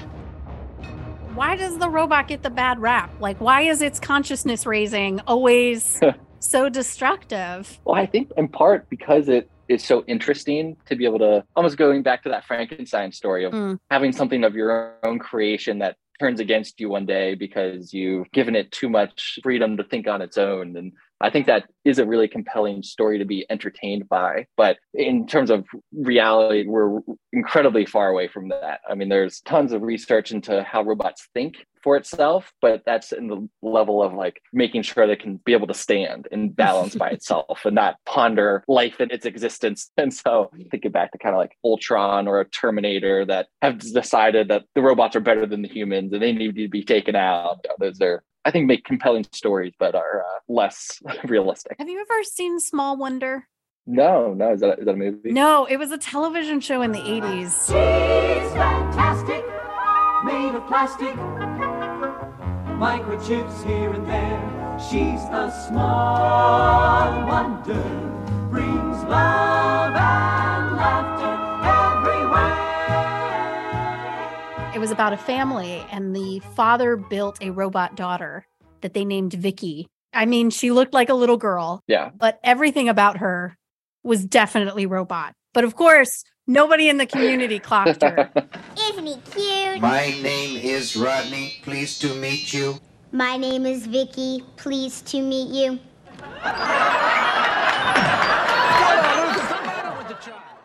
Why 1.36 1.56
does 1.56 1.78
the 1.78 1.90
robot 1.90 2.28
get 2.28 2.44
the 2.44 2.50
bad 2.50 2.80
rap? 2.80 3.12
Like, 3.20 3.40
why 3.40 3.62
is 3.62 3.82
its 3.82 4.00
consciousness 4.00 4.66
raising 4.66 5.22
always 5.22 6.02
so 6.40 6.68
destructive? 6.68 7.80
Well, 7.86 7.96
I 7.96 8.06
think 8.06 8.32
in 8.36 8.50
part 8.50 8.90
because 8.90 9.30
it 9.30 9.50
is 9.68 9.84
so 9.84 10.04
interesting 10.08 10.78
to 10.86 10.96
be 10.96 11.06
able 11.06 11.20
to 11.20 11.44
almost 11.56 11.78
going 11.78 12.04
back 12.04 12.24
to 12.24 12.30
that 12.30 12.46
Frankenstein 12.46 13.12
story 13.12 13.46
of 13.46 13.54
Mm. 13.54 13.80
having 13.90 14.12
something 14.12 14.44
of 14.44 14.56
your 14.56 14.98
own 15.04 15.20
creation 15.20 15.80
that 15.80 15.98
turns 16.20 16.40
against 16.40 16.80
you 16.80 16.90
one 16.90 17.06
day 17.06 17.36
because 17.36 17.94
you've 17.94 18.32
given 18.32 18.56
it 18.56 18.72
too 18.72 18.90
much 18.90 19.40
freedom 19.44 19.76
to 19.78 19.84
think 19.84 20.08
on 20.08 20.22
its 20.22 20.38
own. 20.38 20.76
And 20.78 20.94
I 21.26 21.32
think 21.32 21.48
that 21.48 21.66
is 21.84 21.98
a 21.98 22.06
really 22.06 22.28
compelling 22.28 22.84
story 22.84 23.18
to 23.18 23.26
be 23.26 23.48
entertained 23.50 24.08
by. 24.08 24.46
But 24.56 24.78
in 24.94 25.26
terms 25.26 25.50
of 25.50 25.66
reality, 25.92 26.66
we're 26.68 27.00
incredibly 27.34 27.86
far 27.86 28.10
away 28.10 28.28
from 28.28 28.50
that. 28.50 28.82
I 28.88 28.94
mean, 28.94 29.10
there's 29.10 29.42
tons 29.42 29.72
of 29.72 29.82
research 29.82 30.32
into 30.32 30.62
how 30.62 30.84
robots 30.84 31.28
think 31.34 31.66
for 31.84 31.98
itself, 31.98 32.52
but 32.62 32.84
that's 32.86 33.12
in 33.12 33.28
the 33.28 33.48
level 33.64 34.04
of 34.04 34.14
like 34.14 34.40
making 34.54 34.84
sure 34.84 35.08
they 35.08 35.16
can 35.16 35.38
be 35.46 35.54
able 35.54 35.68
to 35.68 35.74
stand 35.74 36.28
and 36.32 36.56
balance 36.56 36.96
by 36.96 37.10
itself 37.12 37.62
and 37.66 37.74
not 37.74 37.96
ponder 38.06 38.64
life 38.68 39.00
and 39.00 39.12
its 39.12 39.26
existence. 39.26 39.92
And 39.98 40.14
so 40.14 40.52
thinking 40.70 40.92
back 40.92 41.12
to 41.14 41.18
kind 41.18 41.34
of 41.34 41.40
like 41.40 41.58
Ultron 41.64 42.28
or 42.28 42.40
a 42.40 42.50
Terminator 42.50 43.26
that 43.26 43.48
have 43.64 43.80
decided 43.80 44.50
that 44.50 44.66
the 44.76 44.82
robots 44.82 45.16
are 45.16 45.22
better 45.22 45.48
than 45.48 45.64
the 45.64 45.68
humans 45.68 46.14
and 46.14 46.22
they 46.22 46.32
need 46.32 46.56
to 46.56 46.68
be 46.68 46.84
taken 46.84 47.16
out. 47.16 47.62
You 47.64 47.70
know, 47.70 47.76
Those 47.80 48.02
are 48.02 48.24
I 48.46 48.52
think 48.52 48.68
make 48.68 48.86
compelling 48.86 49.26
stories, 49.32 49.74
but 49.80 49.96
are 49.96 50.22
uh, 50.22 50.40
less 50.48 51.02
realistic. 51.26 51.76
Have 51.80 51.90
you 51.90 52.00
ever 52.00 52.24
seen 52.24 52.60
Small 52.60 52.96
Wonder? 52.96 53.48
No, 53.88 54.34
no, 54.34 54.54
is 54.54 54.62
that 54.62 54.80
is 54.80 54.86
that 54.86 54.94
a 54.94 54.98
movie? 54.98 55.32
No, 55.32 55.66
it 55.66 55.78
was 55.78 55.92
a 55.92 55.98
television 55.98 56.60
show 56.60 56.82
in 56.82 56.92
the 56.92 57.00
80s. 57.00 57.68
She's 57.68 58.52
fantastic, 58.54 59.44
made 60.24 60.56
of 60.56 60.66
plastic. 60.68 61.16
Microchips 62.80 63.64
here 63.66 63.94
and 63.94 64.08
there. 64.08 64.80
She's 64.90 65.22
a 65.32 65.52
small 65.68 67.26
wonder. 67.28 67.82
Brings 68.50 69.04
love 69.04 69.96
and 69.96 70.76
laughter 70.76 71.15
was 74.86 74.92
about 74.92 75.14
a 75.14 75.18
family, 75.18 75.84
and 75.92 76.16
the 76.16 76.40
father 76.56 76.96
built 76.96 77.40
a 77.42 77.50
robot 77.50 77.96
daughter 77.96 78.46
that 78.82 78.94
they 78.94 79.04
named 79.04 79.34
Vicky. 79.34 79.88
I 80.14 80.28
mean, 80.28 80.52
she 80.52 80.70
looked 80.70 80.94
like 80.94 81.10
a 81.10 81.16
little 81.16 81.38
girl, 81.38 81.82
Yeah. 81.88 82.12
but 82.16 82.40
everything 82.44 82.88
about 82.88 83.18
her 83.18 83.58
was 84.04 84.24
definitely 84.24 84.86
robot. 84.86 85.34
But 85.56 85.64
of 85.64 85.76
course, 85.76 86.24
nobody 86.46 86.88
in 86.88 86.98
the 87.00 87.08
community 87.08 87.58
clocked 87.58 88.04
her. 88.04 88.30
Isn't 88.92 89.08
he 89.08 89.18
cute? 89.32 89.82
My 89.82 90.06
name 90.22 90.56
is 90.60 90.96
Rodney. 90.96 91.56
Pleased 91.64 92.02
to 92.02 92.14
meet 92.14 92.54
you. 92.54 92.76
My 93.12 93.38
name 93.38 93.66
is 93.66 93.88
Vicky. 93.88 94.44
Pleased 94.56 95.08
to 95.08 95.20
meet 95.20 95.50
you. 95.50 95.80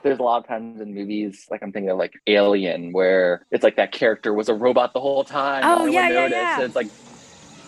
There's 0.02 0.18
a 0.18 0.22
lot 0.22 0.38
of 0.38 0.48
times 0.48 0.80
in 0.80 0.94
movies, 0.94 1.46
like 1.50 1.62
I'm 1.62 1.72
thinking 1.72 1.90
of 1.90 1.98
like 1.98 2.14
Alien, 2.26 2.92
where 2.92 3.46
it's 3.50 3.62
like 3.62 3.76
that 3.76 3.92
character 3.92 4.32
was 4.32 4.48
a 4.48 4.54
robot 4.54 4.94
the 4.94 5.00
whole 5.00 5.24
time. 5.24 5.62
Oh, 5.64 5.84
no 5.84 5.92
one 5.92 6.06
yeah, 6.06 6.08
yeah, 6.08 6.26
noticed. 6.28 6.30
yeah. 6.30 6.56
And 6.58 6.66
it's 6.66 6.76
like 6.76 6.90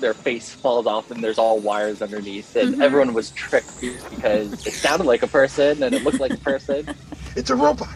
their 0.01 0.15
face 0.15 0.51
falls 0.63 0.87
off 0.87 1.11
and 1.11 1.23
there's 1.25 1.39
all 1.39 1.61
wires 1.61 2.03
underneath. 2.03 2.49
And 2.57 2.77
Mhm. 2.77 2.83
everyone 2.83 3.15
was 3.15 3.33
tricked 3.33 3.73
because 4.11 4.63
it 4.67 4.77
sounded 4.77 5.05
like 5.07 5.23
a 5.23 5.29
person 5.29 5.83
and 5.83 5.95
it 5.95 6.03
looked 6.03 6.21
like 6.21 6.35
a 6.35 6.39
person. 6.39 6.91
It's 7.37 7.51
a 7.51 7.57
robot. 7.57 7.89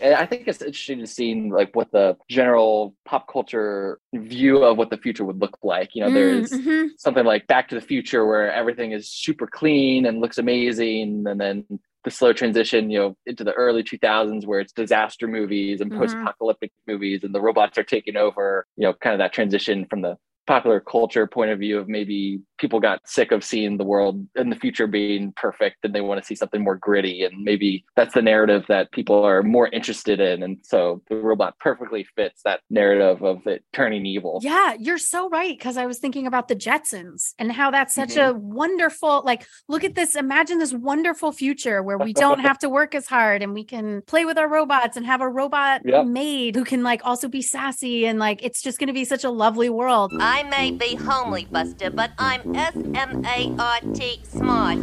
And 0.00 0.14
I 0.14 0.26
think 0.26 0.48
it's 0.48 0.60
interesting 0.62 0.98
to 1.00 1.06
see 1.06 1.50
like 1.50 1.74
what 1.76 1.92
the 1.92 2.16
general 2.28 2.94
pop 3.04 3.28
culture 3.32 4.00
view 4.14 4.58
of 4.64 4.76
what 4.76 4.90
the 4.90 4.96
future 4.96 5.24
would 5.24 5.40
look 5.40 5.58
like. 5.62 5.94
You 5.94 6.02
know, 6.02 6.10
Mm, 6.10 6.14
there's 6.14 6.52
mhm. 6.52 6.88
something 6.96 7.24
like 7.24 7.46
Back 7.46 7.68
to 7.68 7.76
the 7.76 7.80
Future 7.80 8.26
where 8.26 8.52
everything 8.52 8.92
is 8.92 9.08
super 9.08 9.46
clean 9.46 10.06
and 10.06 10.20
looks 10.20 10.38
amazing, 10.38 11.24
and 11.26 11.40
then 11.40 11.64
the 12.04 12.10
slow 12.10 12.32
transition, 12.32 12.90
you 12.90 12.98
know, 12.98 13.16
into 13.26 13.44
the 13.44 13.52
early 13.54 13.82
2000s 13.82 14.46
where 14.46 14.60
it's 14.60 14.72
disaster 14.72 15.28
movies 15.28 15.80
and 15.80 15.90
Mhm. 15.90 15.94
post-apocalyptic 15.94 16.72
movies, 16.86 17.24
and 17.24 17.34
the 17.34 17.40
robots 17.40 17.78
are 17.78 17.84
taking 17.84 18.16
over. 18.16 18.66
You 18.76 18.84
know, 18.88 18.94
kind 18.94 19.14
of 19.14 19.18
that 19.20 19.32
transition 19.32 19.86
from 19.88 20.02
the 20.02 20.16
popular 20.46 20.80
culture 20.80 21.26
point 21.26 21.50
of 21.50 21.58
view 21.58 21.78
of 21.78 21.88
maybe 21.88 22.40
people 22.58 22.80
got 22.80 23.00
sick 23.06 23.32
of 23.32 23.44
seeing 23.44 23.76
the 23.76 23.84
world 23.84 24.26
in 24.36 24.50
the 24.50 24.56
future 24.56 24.86
being 24.86 25.32
perfect 25.36 25.76
and 25.84 25.94
they 25.94 26.00
want 26.00 26.20
to 26.20 26.26
see 26.26 26.34
something 26.34 26.62
more 26.62 26.76
gritty 26.76 27.22
and 27.24 27.42
maybe 27.42 27.84
that's 27.96 28.14
the 28.14 28.22
narrative 28.22 28.64
that 28.68 28.90
people 28.92 29.24
are 29.24 29.42
more 29.42 29.68
interested 29.68 30.20
in 30.20 30.42
and 30.42 30.58
so 30.62 31.02
the 31.08 31.16
robot 31.16 31.56
perfectly 31.58 32.04
fits 32.16 32.42
that 32.44 32.60
narrative 32.70 33.22
of 33.22 33.46
it 33.46 33.64
turning 33.72 34.04
evil 34.06 34.40
Yeah, 34.42 34.74
you're 34.78 34.98
so 34.98 35.28
right. 35.28 35.56
Because 35.56 35.76
I 35.76 35.86
was 35.86 35.98
thinking 35.98 36.26
about 36.26 36.48
the 36.48 36.56
Jetsons 36.56 37.34
and 37.38 37.52
how 37.52 37.70
that's 37.70 37.94
such 37.94 38.10
Mhm. 38.10 38.30
a 38.30 38.34
wonderful, 38.34 39.22
like, 39.24 39.46
look 39.68 39.84
at 39.84 39.94
this. 39.94 40.16
Imagine 40.16 40.58
this 40.58 40.72
wonderful 40.72 41.32
future 41.32 41.82
where 41.82 41.98
we 41.98 42.12
don't 42.12 42.40
have 42.48 42.58
to 42.60 42.68
work 42.68 42.94
as 42.94 43.06
hard 43.06 43.42
and 43.42 43.54
we 43.54 43.64
can 43.64 44.02
play 44.02 44.24
with 44.24 44.38
our 44.38 44.48
robots 44.48 44.96
and 44.96 45.06
have 45.06 45.20
a 45.20 45.28
robot 45.28 45.82
Yep. 45.84 46.06
maid 46.06 46.56
who 46.56 46.64
can, 46.64 46.82
like, 46.82 47.00
also 47.04 47.28
be 47.28 47.42
sassy. 47.42 48.06
And, 48.06 48.18
like, 48.18 48.42
it's 48.42 48.62
just 48.62 48.78
going 48.78 48.88
to 48.88 48.92
be 48.92 49.04
such 49.04 49.24
a 49.24 49.30
lovely 49.30 49.70
world. 49.70 50.12
I 50.34 50.42
may 50.44 50.70
be 50.70 50.94
homely, 50.94 51.44
Buster, 51.44 51.90
but 51.90 52.10
I'm 52.18 52.56
S 52.56 52.74
M 52.94 53.22
A 53.26 53.54
R 53.58 53.80
T 53.92 54.18
smart. 54.24 54.78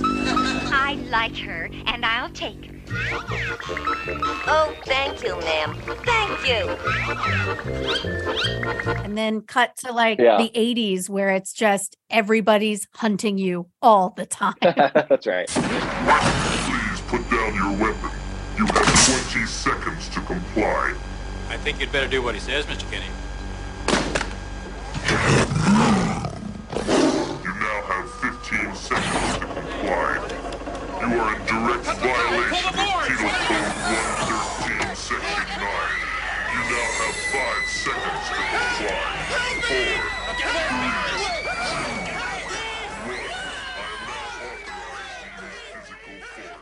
I 0.71 0.93
like 1.09 1.35
her, 1.37 1.69
and 1.87 2.05
I'll 2.05 2.29
take 2.29 2.65
her. 2.65 2.75
Oh, 4.47 4.75
thank 4.85 5.23
you, 5.23 5.35
ma'am. 5.39 5.75
Thank 6.05 6.47
you. 6.47 6.63
And 9.03 9.17
then 9.17 9.41
cut 9.41 9.75
to 9.77 9.91
like 9.91 10.19
Yeah. 10.19 10.37
the 10.37 10.51
80s 10.53 11.09
where 11.09 11.29
it's 11.29 11.51
just 11.53 11.97
everybody's 12.11 12.87
hunting 12.95 13.39
you 13.39 13.67
all 13.81 14.11
the 14.15 14.27
time. 14.27 14.53
That's 14.61 15.25
right. 15.25 15.47
Please 15.47 17.01
put 17.07 17.27
down 17.31 17.55
your 17.55 17.71
weapon. 17.87 18.11
You 18.55 18.65
have 18.67 19.31
20 19.33 19.45
seconds 19.47 20.09
to 20.09 20.21
comply. 20.21 20.95
I 21.49 21.57
think 21.57 21.79
you'd 21.79 21.91
better 21.91 22.07
do 22.07 22.21
what 22.21 22.35
he 22.35 22.39
says, 22.41 22.65
Mr. 22.67 22.89
Kinney. 22.91 23.05
You 26.71 26.77
now 26.77 27.81
have 27.81 28.05
15 28.11 28.75
seconds 28.75 29.37
to 29.39 29.45
comply. 29.45 30.21
You 31.01 31.07
are 31.19 31.35
in 31.35 31.41
direct 31.47 31.85
violation 31.97 32.69
of 32.69 32.85
Penal 33.09 33.33
Code 33.49 33.73
113, 33.89 34.93
Section 34.95 35.49
9. 35.57 35.65
You 36.53 36.61
now 36.69 36.87
have 36.99 37.17
5 37.25 37.65
seconds 37.65 38.21
to 38.29 38.37
comply. 38.37 39.01
Four, 39.65 40.09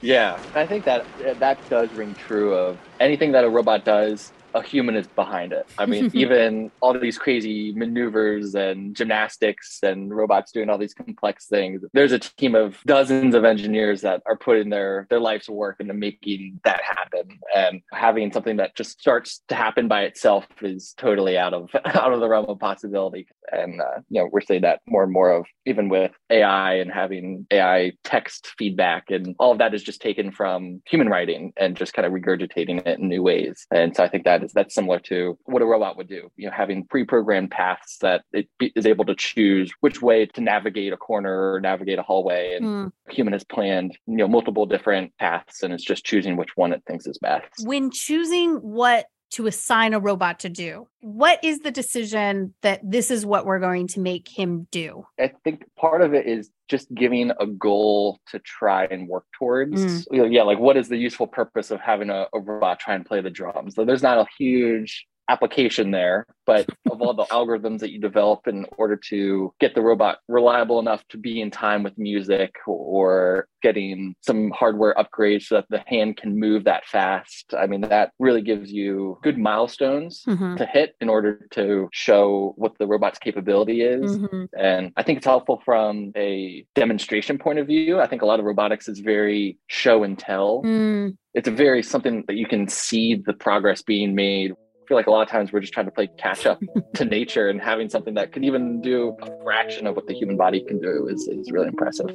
Yeah, 0.02 0.40
I 0.56 0.66
think 0.66 0.86
that 0.86 1.06
that 1.40 1.58
does 1.70 1.92
ring 1.92 2.16
true 2.16 2.54
of 2.54 2.78
anything 3.02 3.34
that 3.34 3.44
a 3.44 3.50
robot 3.50 3.84
does. 3.84 4.32
A 4.54 4.62
human 4.62 4.96
is 4.96 5.08
behind 5.08 5.54
it. 5.54 5.68
I 5.78 5.86
mean, 5.86 6.12
even 6.16 6.72
all 6.82 6.98
these 6.98 7.18
crazy 7.18 7.74
maneuvers 7.74 8.56
and 8.56 8.96
gymnastics 8.96 9.80
and 9.84 10.16
robots 10.16 10.52
doing 10.52 10.70
all 10.70 10.78
these 10.78 10.94
complex 10.94 11.48
things. 11.48 11.82
There's 11.94 12.12
a 12.12 12.20
team 12.20 12.56
of 12.56 12.78
dozens 12.86 13.36
of 13.36 13.44
engineers 13.44 14.02
that 14.02 14.22
are 14.26 14.38
putting 14.38 14.70
their 14.70 15.08
their 15.10 15.20
life's 15.20 15.50
work 15.50 15.78
into 15.80 15.94
making 15.94 16.60
that 16.64 16.82
happen. 16.84 17.40
And 17.56 17.82
having 17.92 18.32
something 18.32 18.58
that 18.58 18.76
just 18.76 19.00
starts 19.00 19.42
to 19.50 19.56
happen 19.56 19.88
by 19.88 20.04
itself 20.04 20.46
is 20.62 20.94
totally 20.98 21.38
out 21.38 21.54
of 21.54 21.70
out 21.86 22.14
of 22.14 22.20
the 22.20 22.30
realm 22.30 22.46
of 22.48 22.60
possibility. 22.60 23.28
And 23.52 23.82
uh, 23.82 24.02
you 24.10 24.22
know, 24.22 24.30
we're 24.32 24.42
seeing 24.42 24.62
that 24.62 24.82
more 24.88 25.04
and 25.04 25.12
more 25.12 25.32
of 25.32 25.46
even 25.66 25.90
with 25.90 26.12
AI 26.30 26.76
and 26.76 26.92
having 26.92 27.46
AI 27.52 27.94
text 28.04 28.54
feedback, 28.58 29.10
and 29.10 29.36
all 29.40 29.52
of 29.52 29.58
that 29.60 29.74
is 29.74 29.84
just 29.84 30.02
taken 30.02 30.32
from 30.32 30.82
human 30.86 31.10
writing 31.10 31.54
and 31.58 31.76
just 31.76 31.94
kind 31.94 32.06
of 32.06 32.12
regurgitating 32.12 32.86
it 32.86 33.00
in 33.00 33.08
new 33.08 33.24
ways. 33.24 33.66
And 33.72 33.96
so 33.96 34.04
I 34.04 34.08
think 34.08 34.24
that 34.26 34.37
is 34.44 34.54
that's 34.54 34.76
similar 34.76 35.00
to 35.00 35.38
what 35.46 35.62
a 35.62 35.66
robot 35.66 35.98
would 35.98 36.08
do. 36.08 36.30
You 36.36 36.48
know, 36.48 36.54
having 36.56 36.86
pre-programmed 36.86 37.52
paths 37.52 37.98
that 38.02 38.24
it 38.34 38.50
be, 38.60 38.72
is 38.76 38.86
able 38.86 39.06
to 39.06 39.16
choose 39.16 39.72
which 39.82 40.02
way 40.02 40.26
to 40.26 40.42
navigate 40.42 40.94
a 40.94 40.98
corner 40.98 41.54
or 41.54 41.60
navigate 41.60 42.00
a 42.00 42.04
hallway, 42.04 42.56
and 42.56 42.66
hmm. 42.66 42.88
a 43.10 43.14
human 43.14 43.34
has 43.34 43.44
planned 43.44 43.98
you 44.08 44.18
know 44.18 44.28
multiple 44.28 44.66
different 44.66 45.12
paths, 45.20 45.64
and 45.64 45.74
it's 45.74 45.84
just 45.84 46.06
choosing 46.06 46.38
which 46.38 46.56
one 46.56 46.74
it 46.74 46.84
thinks 46.88 47.08
is 47.08 47.18
best. 47.20 47.66
when 47.66 47.92
choosing 47.92 48.56
what 48.56 49.06
to 49.32 49.48
assign 49.48 49.94
a 49.94 50.00
robot 50.00 50.40
to 50.40 50.50
do, 50.50 50.88
what 51.02 51.44
is 51.44 51.60
the 51.60 51.72
decision 51.72 52.54
that 52.62 52.80
this 52.84 53.12
is 53.12 53.26
what 53.26 53.46
we're 53.46 53.60
going 53.60 53.88
to 53.88 54.00
make 54.00 54.28
him 54.28 54.68
do? 54.72 55.06
I 55.20 55.32
think 55.44 55.64
part 55.76 56.02
of 56.02 56.14
it 56.14 56.28
is 56.28 56.50
just 56.70 56.94
giving 56.94 57.32
a 57.40 57.48
goal 57.48 58.20
to 58.32 58.40
try 58.40 58.86
and 58.86 59.08
work 59.08 59.26
towards. 59.38 60.06
Mm. 60.06 60.32
Yeah, 60.32 60.44
like 60.44 60.60
what 60.60 60.78
is 60.78 60.90
the 60.90 60.98
useful 60.98 61.28
purpose 61.28 61.72
of 61.72 61.80
having 61.80 62.10
a, 62.10 62.28
a 62.34 62.40
robot 62.40 62.80
try 62.80 62.96
and 62.96 63.06
play 63.06 63.22
the 63.22 63.30
drums? 63.30 63.76
So 63.76 63.86
there's 63.86 64.04
not 64.04 64.18
a 64.18 64.28
huge 64.38 65.06
application 65.30 65.92
there, 65.92 66.26
but 66.46 66.66
of 66.92 67.02
all 67.02 67.14
the 67.14 67.26
algorithms 67.32 67.80
that 67.80 67.92
you 67.92 68.00
develop 68.00 68.48
in 68.48 68.66
order 68.78 68.96
to 69.10 69.54
get 69.60 69.76
the 69.76 69.82
robot 69.82 70.20
reliable 70.28 70.80
enough 70.80 71.04
to 71.10 71.18
be 71.18 71.42
in 71.42 71.52
time 71.52 71.84
with 71.84 71.98
music 71.98 72.56
or 72.66 73.48
getting 73.62 74.16
some 74.22 74.52
hardware 74.52 74.96
upgrades 74.96 75.44
so 75.44 75.56
that 75.56 75.66
the 75.70 75.84
hand 75.88 76.16
can 76.18 76.40
move 76.40 76.64
that 76.64 76.86
fast. 76.86 77.54
I 77.58 77.66
mean, 77.68 77.82
that 77.82 78.12
really 78.20 78.42
gives 78.42 78.72
you 78.72 79.18
good 79.24 79.38
milestones 79.38 80.24
Mhm. 80.28 80.58
to 80.58 80.66
hit 80.66 80.96
in 81.02 81.10
order 81.10 81.48
to 81.52 81.90
show 81.92 82.54
what 82.56 82.78
the 82.78 82.88
robot's 82.88 83.20
capability 83.20 83.82
is. 83.82 84.18
Mhm. 84.18 84.48
And 84.58 84.92
I 84.96 85.04
think 85.04 85.18
it's 85.18 85.26
helpful 85.26 85.62
from 85.66 86.12
a 86.16 86.66
demonstration 86.76 87.38
point 87.38 87.60
of 87.60 87.68
view. 87.68 88.00
I 88.00 88.08
think 88.08 88.22
a 88.22 88.26
lot 88.26 88.40
of 88.40 88.46
robotics 88.46 88.88
is 88.88 89.00
very 89.00 89.58
show 89.68 90.04
and 90.04 90.18
tell. 90.18 90.62
Mm. 90.64 91.18
It's 91.34 91.48
a 91.48 91.52
very 91.52 91.84
something 91.84 92.24
that 92.28 92.36
you 92.36 92.46
can 92.48 92.68
see 92.68 93.16
the 93.16 93.34
progress 93.34 93.82
being 93.82 94.16
made. 94.16 94.54
I 94.88 94.90
feel 94.90 94.98
like 95.00 95.08
a 95.08 95.12
lot 95.12 95.24
of 95.24 95.28
times 95.28 95.52
we're 95.52 95.60
just 95.60 95.74
trying 95.74 95.88
to 95.88 95.92
play 95.92 96.08
catch 96.18 96.46
up 96.46 96.62
to 96.94 97.04
nature 97.04 97.50
and 97.50 97.60
having 97.60 97.90
something 97.90 98.14
that 98.14 98.32
can 98.32 98.46
even 98.46 98.80
do 98.80 99.18
a 99.22 99.44
fraction 99.44 99.86
of 99.86 99.98
what 99.98 100.08
the 100.08 100.14
human 100.14 100.38
body 100.38 100.64
can 100.64 100.80
do 100.80 101.10
is, 101.10 101.28
is 101.28 101.52
really 101.52 101.68
impressive. 101.68 102.08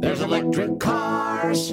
There's 0.00 0.20
electric 0.20 0.78
cars, 0.78 1.72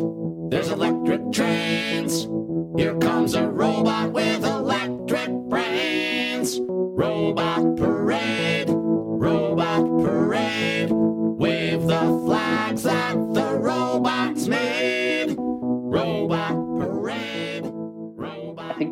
there's 0.50 0.70
electric 0.70 1.30
trains. 1.34 2.30
Here 2.78 2.98
comes 3.00 3.34
a 3.34 3.50
robot 3.50 4.14
with 4.14 4.46
electric 4.46 5.30
brains. 5.50 6.62
Robot 6.62 7.76
parade, 7.76 8.35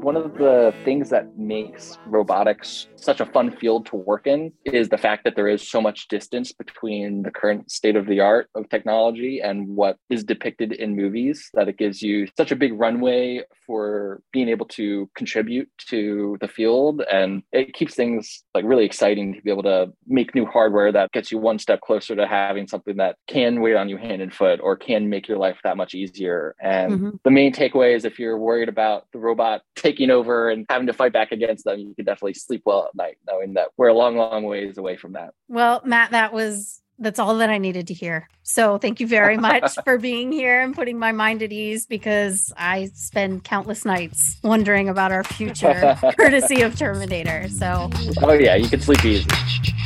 one 0.04 0.18
of 0.18 0.34
the 0.38 0.74
things 0.84 1.10
that 1.10 1.38
makes 1.38 1.98
robotics 2.06 2.88
such 2.98 3.20
a 3.22 3.26
fun 3.26 3.52
field 3.58 3.86
to 3.88 3.96
work 3.96 4.28
in 4.28 4.52
is 4.66 4.90
the 4.90 4.98
fact 4.98 5.24
that 5.24 5.36
there 5.36 5.48
is 5.48 5.70
so 5.70 5.82
much 5.82 6.08
distance 6.08 6.52
between 6.52 7.24
the 7.24 7.32
current 7.32 7.70
state 7.72 7.96
of 7.96 8.06
the 8.08 8.20
art 8.20 8.50
of 8.56 8.68
technology 8.70 9.40
and 9.42 9.68
what 9.68 9.98
is 10.10 10.24
depicted 10.24 10.72
in 10.74 10.96
movies 10.96 11.50
that 11.54 11.68
it 11.68 11.78
gives 11.78 12.02
you 12.02 12.28
such 12.38 12.52
a 12.52 12.56
big 12.56 12.74
runway 12.80 13.42
for 13.66 14.22
being 14.32 14.50
able 14.50 14.66
to 14.66 15.10
contribute 15.16 15.70
to 15.90 16.38
the 16.42 16.48
field 16.48 17.02
and 17.12 17.44
it 17.52 17.74
keeps 17.74 17.96
things 17.96 18.44
like 18.56 18.66
really 18.66 18.86
exciting 18.86 19.34
to 19.34 19.42
be 19.42 19.52
able 19.52 19.64
to 19.64 19.92
make 20.08 20.34
new 20.36 20.46
hardware 20.46 20.92
that 20.92 21.12
gets 21.12 21.32
you 21.32 21.38
one 21.38 21.60
step 21.60 21.82
closer 21.82 22.16
to 22.16 22.28
having 22.28 22.68
something 22.68 22.98
that 22.98 23.16
can 23.28 23.62
wait 23.62 23.76
on 23.76 23.90
you 23.90 23.98
hand 23.98 24.22
and 24.22 24.34
foot 24.34 24.60
or 24.62 24.76
can 24.76 25.10
make 25.10 25.28
your 25.28 25.38
life 25.38 25.58
that 25.64 25.78
much 25.78 25.94
easier 25.94 26.56
and 26.62 26.94
Mhm. 26.94 27.20
the 27.24 27.32
main 27.32 27.54
takeaway 27.54 27.96
is 27.96 28.06
if 28.06 28.20
you're 28.20 28.38
worried 28.38 28.70
about 28.70 29.08
the 29.14 29.20
robot 29.20 29.62
taking 29.76 29.93
over 30.12 30.50
and 30.50 30.66
having 30.70 30.88
to 30.88 30.94
fight 30.94 31.14
back 31.14 31.32
against 31.32 31.66
them, 31.66 31.80
you 31.80 31.96
can 31.96 32.06
definitely 32.06 32.34
sleep 32.34 32.64
well 32.66 32.86
at 32.86 32.96
night 32.96 33.18
knowing 33.28 33.54
that 33.54 33.70
we're 33.78 33.88
a 33.88 33.94
long, 33.94 34.18
long 34.18 34.44
ways 34.44 34.78
away 34.78 34.98
from 34.98 35.14
that. 35.14 35.34
Well, 35.48 35.82
Matt, 35.86 36.12
that 36.12 36.34
was 36.34 36.82
that's 37.00 37.20
all 37.20 37.38
that 37.38 37.50
I 37.50 37.58
needed 37.58 37.88
to 37.88 37.94
hear. 37.94 38.30
So 38.44 38.78
thank 38.78 39.00
you 39.00 39.08
very 39.08 39.38
much 39.38 39.76
for 39.84 39.98
being 39.98 40.32
here 40.32 40.62
and 40.62 40.76
putting 40.76 41.00
my 41.00 41.12
mind 41.12 41.42
at 41.42 41.52
ease 41.52 41.86
because 41.86 42.54
I 42.56 42.92
spend 42.94 43.44
countless 43.44 43.84
nights 43.84 44.38
wondering 44.44 44.90
about 44.90 45.12
our 45.12 45.24
future 45.24 45.98
courtesy 46.18 46.62
of 46.62 46.78
Terminator. 46.78 47.50
So 47.50 47.90
Oh 48.22 48.34
yeah, 48.34 48.56
you 48.56 48.70
can 48.70 48.80
sleep 48.80 49.04
easy. 49.04 49.28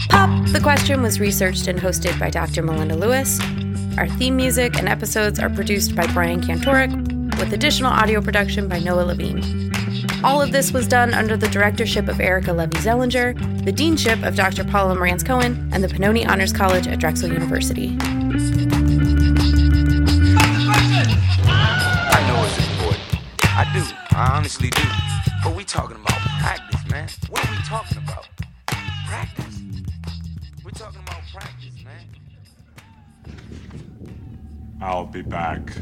Pop 0.09 0.47
the 0.49 0.59
Question 0.61 1.01
was 1.01 1.19
researched 1.19 1.67
and 1.67 1.79
hosted 1.79 2.17
by 2.19 2.29
Dr. 2.29 2.61
Melinda 2.61 2.95
Lewis. 2.95 3.39
Our 3.97 4.07
theme 4.07 4.35
music 4.35 4.77
and 4.77 4.87
episodes 4.87 5.39
are 5.39 5.49
produced 5.49 5.95
by 5.95 6.05
Brian 6.13 6.41
Kantorek, 6.41 6.91
with 7.39 7.51
additional 7.51 7.91
audio 7.91 8.21
production 8.21 8.67
by 8.67 8.79
Noah 8.79 9.01
Levine. 9.01 9.66
All 10.23 10.41
of 10.41 10.51
this 10.51 10.71
was 10.71 10.87
done 10.87 11.13
under 11.13 11.37
the 11.37 11.47
directorship 11.47 12.07
of 12.07 12.19
Erica 12.19 12.51
Levi 12.51 12.77
Zelinger, 12.79 13.35
the 13.63 13.71
deanship 13.71 14.27
of 14.27 14.35
Dr. 14.35 14.63
Paula 14.63 14.95
Marantz 14.95 15.23
Cohen, 15.25 15.69
and 15.71 15.83
the 15.83 15.87
Pennoni 15.87 16.27
Honors 16.27 16.51
College 16.51 16.87
at 16.87 16.99
Drexel 16.99 17.31
University. 17.31 17.95
I 17.99 18.17
know 22.27 22.43
it's 22.45 22.57
important. 22.57 23.03
I 23.43 23.69
do. 23.73 23.83
I 24.15 24.31
honestly 24.35 24.69
do. 24.69 24.81
But 25.43 25.55
we 25.55 25.63
talking 25.63 25.97
about 25.97 26.19
practice, 26.41 26.91
man. 26.91 27.07
What 27.29 27.45
are 27.45 27.51
we 27.51 27.57
talking 27.63 27.97
about? 27.99 28.27
Practice. 29.07 29.61
We're 30.63 30.71
talking 30.71 31.01
about 31.01 31.21
practice, 31.31 31.75
man. 31.85 32.07
I'll 34.81 35.05
be 35.05 35.21
back. 35.21 35.77